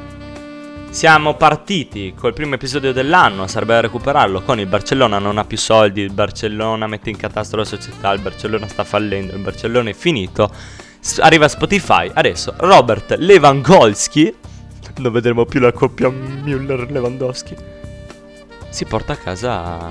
Siamo 0.91 1.35
partiti 1.35 2.13
col 2.15 2.35
primo 2.35 2.57
episodio 2.57 2.93
dell'anno, 2.93 3.47
serve 3.47 3.81
recuperarlo 3.81 4.43
con 4.43 4.61
il 4.61 4.67
Barcellona 4.67 5.19
non 5.19 5.39
ha 5.39 5.47
più 5.47 5.57
soldi, 5.57 6.03
il 6.03 6.13
Barcellona 6.13 6.87
mette 6.87 7.09
in 7.09 7.17
catastro 7.17 7.61
la 7.61 7.65
società, 7.65 8.13
il 8.13 8.21
Barcellona 8.21 8.69
sta 8.69 8.85
fallendo, 8.85 9.33
il 9.33 9.41
Barcellona 9.41 9.89
è 9.89 9.95
finito. 9.95 10.55
Arriva 11.21 11.49
Spotify, 11.49 12.11
adesso 12.13 12.53
Robert 12.59 13.15
Lewandowski, 13.17 14.37
non 14.97 15.13
vedremo 15.13 15.45
più 15.45 15.61
la 15.61 15.73
coppia 15.73 16.09
Müller-Lewandowski, 16.09 17.57
si 18.69 18.85
porta 18.85 19.13
a 19.13 19.17
casa... 19.17 19.91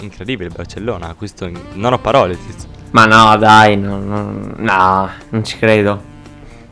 Incredibile 0.00 0.48
il 0.48 0.54
Barcellona, 0.54 1.14
questo 1.14 1.50
non 1.74 1.92
ho 1.94 1.98
parole. 1.98 2.36
tizio. 2.36 2.68
Ma 2.90 3.06
no, 3.06 3.36
dai, 3.38 3.76
no, 3.76 3.98
no, 3.98 4.52
no, 4.56 5.10
non 5.30 5.44
ci 5.44 5.56
credo. 5.56 6.12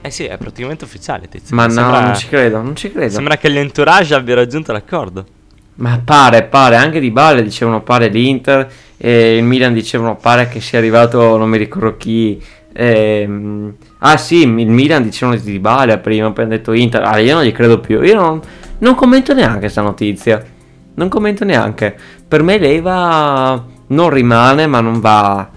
Eh 0.03 0.11
sì, 0.11 0.25
è 0.25 0.37
praticamente 0.37 0.85
ufficiale, 0.85 1.29
tizio. 1.29 1.57
Ma 1.57 1.67
no, 1.67 1.73
Sembra- 1.73 2.01
non 2.01 2.15
ci 2.17 2.27
credo, 2.29 2.61
non 2.61 2.77
ci 2.77 2.93
credo. 2.93 3.13
Sembra 3.13 3.37
che 3.39 3.49
l'entourage 3.49 4.15
abbia 4.15 4.35
raggiunto 4.35 4.73
l'accordo. 4.73 5.25
Ma 5.75 6.01
pare, 6.05 6.43
pare, 6.43 6.77
anche 6.77 7.01
di 7.01 7.11
Bale 7.11 7.43
dicevano 7.43 7.83
pare 7.83 8.09
l'Inter 8.09 8.71
e 8.99 9.37
il 9.37 9.45
Milan 9.45 9.73
dicevano 9.73 10.17
pare 10.17 10.49
che 10.49 10.61
sia 10.61 10.79
arrivato, 10.79 11.37
non 11.37 11.49
mi 11.49 11.57
ricordo 11.57 11.97
chi. 11.97 12.41
Ehm, 12.73 13.75
ah 13.99 14.17
sì, 14.17 14.43
il 14.43 14.49
Milan 14.49 15.03
dicevano 15.03 15.39
di 15.39 15.59
Bale 15.59 15.99
prima, 15.99 16.31
poi 16.33 16.45
hanno 16.45 16.55
detto 16.55 16.73
Inter. 16.73 17.03
Ah, 17.03 17.19
io 17.19 17.35
non 17.35 17.45
gli 17.45 17.53
credo 17.53 17.81
più, 17.81 18.03
io 18.03 18.15
non, 18.15 18.41
non 18.79 18.95
commento 18.95 19.35
neanche 19.35 19.61
questa 19.61 19.83
notizia. 19.83 20.43
Non 20.95 21.09
commento 21.09 21.45
neanche. 21.45 21.97
Per 22.29 22.43
me 22.43 22.59
Leva 22.59 23.65
non 23.89 24.11
rimane, 24.11 24.67
ma 24.67 24.81
non 24.81 25.01
va. 25.01 25.49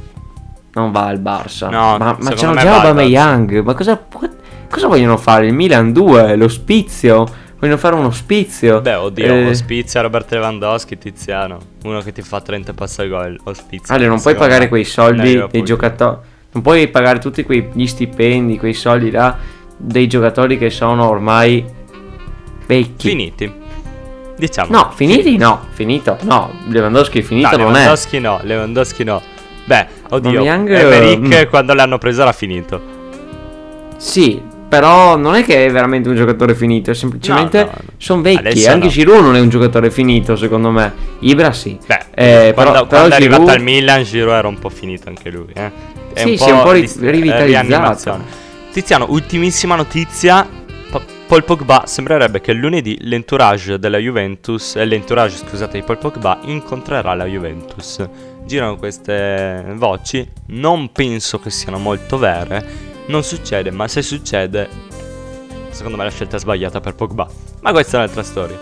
Non 0.73 0.91
va 0.91 1.05
al 1.07 1.19
Barça. 1.19 1.69
No, 1.69 1.97
ma, 1.97 2.17
ma 2.19 2.29
me 2.29 2.35
già 2.35 2.49
Aubameyang. 2.51 3.61
Ma 3.63 3.73
cosa, 3.73 4.01
cosa 4.69 4.87
vogliono 4.87 5.17
fare? 5.17 5.47
Il 5.47 5.53
Milan 5.53 5.91
2, 5.91 6.35
lo 6.35 6.47
spizio. 6.47 7.25
Vogliono 7.57 7.77
fare 7.77 7.95
uno 7.95 8.11
spizio. 8.11 8.81
Beh, 8.81 8.95
oddio, 8.95 9.25
Eh, 9.25 9.47
ospizia 9.47 10.01
Robert 10.01 10.31
Lewandowski, 10.31 10.97
Tiziano. 10.97 11.57
Uno 11.83 12.01
che 12.01 12.11
ti 12.11 12.21
fa 12.21 12.41
30 12.41 12.73
passi 12.73 13.07
gol, 13.07 13.39
ospizia. 13.45 13.95
Ale, 13.95 14.07
non 14.07 14.21
puoi 14.21 14.35
pagare 14.35 14.67
quei 14.67 14.83
soldi 14.83 15.43
dei 15.49 15.63
giocatori. 15.63 16.17
Non 16.55 16.63
puoi 16.63 16.87
pagare 16.87 17.19
tutti 17.19 17.43
quei 17.43 17.69
gli 17.73 17.85
stipendi, 17.85 18.57
quei 18.57 18.73
soldi 18.73 19.11
là 19.11 19.37
dei 19.75 20.07
giocatori 20.07 20.57
che 20.57 20.69
sono 20.69 21.05
ormai 21.09 21.65
vecchi. 22.65 23.09
Finiti. 23.09 23.53
Diciamo. 24.37 24.71
No, 24.71 24.91
finiti 24.95 25.35
no, 25.35 25.65
finito. 25.73 26.17
No, 26.21 26.51
Lewandowski 26.69 27.21
finito 27.23 27.57
No, 27.57 27.63
non 27.63 27.71
è. 27.71 27.79
Lewandowski 27.79 28.19
no, 28.19 28.39
Lewandowski 28.41 29.03
no. 29.03 29.21
Beh, 29.65 29.87
oddio, 30.11 30.29
Aubameyang, 30.29 30.69
Emerick 30.69 31.45
mm. 31.45 31.49
quando 31.49 31.73
l'hanno 31.73 31.97
preso 31.97 32.21
era 32.21 32.31
finito. 32.31 32.81
Sì, 33.97 34.41
però 34.79 35.15
non 35.17 35.35
è 35.35 35.43
che 35.43 35.65
è 35.65 35.71
veramente 35.71 36.09
un 36.09 36.15
giocatore 36.15 36.55
finito, 36.55 36.91
è 36.91 36.93
semplicemente 36.93 37.59
No, 37.59 37.65
no, 37.65 37.71
no. 37.81 37.89
sono 37.97 38.21
vecchi. 38.21 38.37
Adesso 38.39 38.69
Anche 38.69 38.85
no. 38.85 38.91
Giroud 38.91 39.21
non 39.23 39.35
è 39.35 39.39
un 39.39 39.49
giocatore 39.49 39.89
finito, 39.91 40.35
secondo 40.35 40.69
me. 40.71 40.93
Ibra 41.19 41.51
sì. 41.53 41.77
Beh, 41.85 41.99
Eh, 42.13 42.51
quando, 42.53 42.71
però- 42.71 42.71
quando 42.71 42.87
però 42.87 43.03
è 43.07 43.11
arrivato 43.13 43.41
Giroud- 43.43 43.49
al 43.57 43.61
Milan, 43.63 44.03
Giroud 44.03 44.35
era 44.37 44.47
un 44.47 44.59
po' 44.59 44.69
finito 44.69 45.09
anche 45.09 45.29
lui. 45.29 45.47
Eh. 45.53 45.71
È 46.13 46.19
Sì, 46.21 46.37
si 46.37 46.49
è 46.49 46.51
un 46.51 46.61
po' 46.61 46.71
ri- 46.71 46.81
ris- 46.81 46.99
rivitalizzato. 46.99 48.19
Tiziano, 48.71 49.05
ultimissima 49.09 49.75
notizia. 49.75 50.47
Pa- 50.91 51.01
Paul 51.27 51.43
Pogba 51.43 51.83
sembrerebbe 51.87 52.39
che 52.41 52.53
lunedì 52.53 52.97
l'entourage 53.01 53.79
della 53.79 53.97
Juventus, 53.97 54.75
eh, 54.75 54.85
l'entourage 54.85 55.37
scusate 55.37 55.79
di 55.79 55.83
Paul 55.85 55.97
Pogba 55.97 56.39
incontrerà 56.43 57.13
la 57.15 57.25
Juventus. 57.25 58.07
Girano 58.45 58.75
queste 58.77 59.65
voci, 59.75 60.27
non 60.47 60.91
penso 60.91 61.39
che 61.39 61.49
siano 61.49 61.79
molto 61.79 62.17
vere. 62.19 62.84
Non 63.07 63.23
succede, 63.23 63.69
ma 63.69 63.87
se 63.87 64.01
succede, 64.01 64.67
secondo 65.69 65.95
me 65.95 66.05
la 66.05 66.09
scelta 66.09 66.37
è 66.37 66.39
sbagliata 66.39 66.79
per 66.79 66.95
Pogba. 66.95 67.27
Ma 67.61 67.71
questa 67.71 67.97
è 67.97 67.99
un'altra 67.99 68.23
storia. 68.23 68.57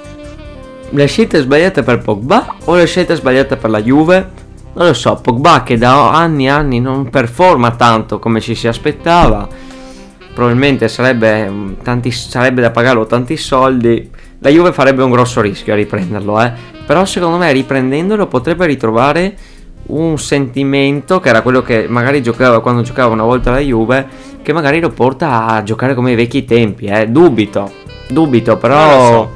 La 0.90 1.06
scelta 1.06 1.38
è 1.38 1.42
sbagliata 1.42 1.82
per 1.82 2.00
Pogba 2.00 2.56
o 2.66 2.76
la 2.76 2.86
scelta 2.86 3.14
è 3.14 3.16
sbagliata 3.16 3.56
per 3.56 3.70
la 3.70 3.82
Juve? 3.82 4.30
Non 4.74 4.88
lo 4.88 4.94
so, 4.94 5.16
Pogba 5.16 5.64
che 5.64 5.78
da 5.78 6.12
anni 6.12 6.46
e 6.46 6.50
anni 6.50 6.82
non 6.82 7.10
performa 7.10 7.72
tanto 7.72 8.20
come 8.20 8.42
ci 8.42 8.54
si 8.54 8.68
aspettava. 8.68 9.48
Probabilmente 10.34 10.90
sarebbe, 10.90 11.50
mm, 11.50 11.74
tanti, 11.82 12.12
sarebbe 12.12 12.62
da 12.62 12.72
pagarlo 12.72 13.06
tanti 13.06 13.38
soldi. 13.38 14.10
La 14.40 14.50
Juve 14.50 14.74
farebbe 14.74 15.04
un 15.04 15.12
grosso 15.12 15.40
rischio 15.40 15.72
a 15.72 15.78
riprenderlo, 15.78 16.42
eh. 16.42 16.52
Però 16.86 17.06
secondo 17.06 17.38
me 17.38 17.52
riprendendolo 17.54 18.28
potrebbe 18.28 18.66
ritrovare 18.66 19.38
un 19.88 20.18
sentimento 20.18 21.20
che 21.20 21.30
era 21.30 21.42
quello 21.42 21.62
che 21.62 21.88
magari 21.88 22.22
giocava 22.22 22.62
quando 22.62 22.82
giocava 22.82 23.14
una 23.14 23.24
volta 23.24 23.52
la 23.52 23.60
Juve, 23.60 24.08
che 24.42 24.54
magari 24.54 24.80
lo 24.80 24.90
porta 24.90 25.46
a 25.46 25.64
giocare 25.64 25.94
come 25.94 26.12
ai 26.12 26.16
vecchi 26.16 26.46
tempi, 26.46 26.86
eh. 26.86 27.08
Dubito, 27.08 27.72
dubito, 28.10 28.58
però... 28.58 28.76
Non 28.76 29.08
so. 29.08 29.32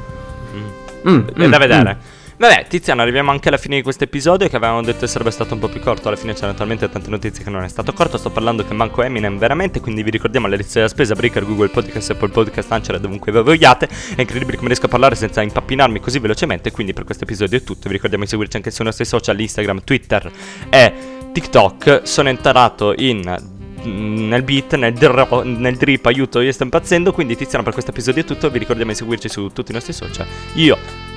Mm. 1.08 1.12
Mm, 1.12 1.26
È 1.42 1.46
mm, 1.46 1.50
da 1.50 1.58
vedere. 1.58 1.94
mm. 1.94 2.07
Vabbè, 2.40 2.66
Tiziano, 2.68 3.02
arriviamo 3.02 3.32
anche 3.32 3.48
alla 3.48 3.56
fine 3.56 3.74
di 3.74 3.82
questo 3.82 4.04
episodio 4.04 4.48
che 4.48 4.54
avevamo 4.54 4.80
detto 4.80 5.08
sarebbe 5.08 5.32
stato 5.32 5.54
un 5.54 5.60
po' 5.60 5.66
più 5.66 5.80
corto. 5.80 6.06
Alla 6.06 6.16
fine 6.16 6.34
c'erano 6.34 6.54
talmente 6.54 6.88
tante 6.88 7.10
notizie 7.10 7.42
che 7.42 7.50
non 7.50 7.64
è 7.64 7.68
stato 7.68 7.92
corto. 7.92 8.16
Sto 8.16 8.30
parlando 8.30 8.64
che 8.64 8.72
manco 8.74 9.02
Eminem 9.02 9.38
veramente. 9.38 9.80
Quindi 9.80 10.04
vi 10.04 10.10
ricordiamo 10.10 10.46
la 10.46 10.54
lista 10.54 10.74
della 10.74 10.88
spesa: 10.88 11.16
Breaker, 11.16 11.44
Google 11.44 11.66
Podcast, 11.66 12.10
Apple 12.10 12.28
Podcast, 12.28 12.70
Anchor 12.70 13.00
dovunque 13.00 13.32
voi 13.32 13.42
vogliate. 13.42 13.88
È 14.14 14.20
incredibile 14.20 14.56
come 14.56 14.68
riesco 14.68 14.86
a 14.86 14.88
parlare 14.88 15.16
senza 15.16 15.42
impappinarmi 15.42 15.98
così 15.98 16.20
velocemente. 16.20 16.70
Quindi 16.70 16.92
per 16.92 17.02
questo 17.02 17.24
episodio 17.24 17.58
è 17.58 17.62
tutto. 17.64 17.88
Vi 17.88 17.94
ricordiamo 17.94 18.22
di 18.22 18.30
seguirci 18.30 18.56
anche 18.56 18.70
sui 18.70 18.84
nostri 18.84 19.04
social: 19.04 19.40
Instagram, 19.40 19.82
Twitter 19.82 20.30
e 20.70 20.92
TikTok. 21.32 22.02
Sono 22.04 22.28
entrato 22.28 22.94
in 22.98 23.36
nel 23.82 24.42
beat, 24.44 24.76
nel, 24.76 24.92
dro- 24.92 25.42
nel 25.42 25.76
drip, 25.76 26.06
aiuto, 26.06 26.40
io 26.40 26.52
sto 26.52 26.62
impazzendo. 26.62 27.10
Quindi, 27.10 27.34
Tiziano, 27.34 27.64
per 27.64 27.72
questo 27.72 27.90
episodio 27.90 28.22
è 28.22 28.24
tutto. 28.24 28.48
Vi 28.48 28.60
ricordiamo 28.60 28.92
di 28.92 28.96
seguirci 28.96 29.28
su 29.28 29.48
tutti 29.52 29.72
i 29.72 29.74
nostri 29.74 29.92
social. 29.92 30.24
Io 30.54 31.07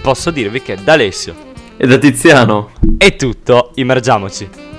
posso 0.00 0.30
dirvi 0.30 0.62
che 0.62 0.76
da 0.82 0.94
Alessio 0.94 1.34
E 1.76 1.86
da 1.86 1.96
Tiziano. 1.98 2.70
è 2.98 3.16
tutto. 3.16 3.70
Immergiamoci. 3.74 4.69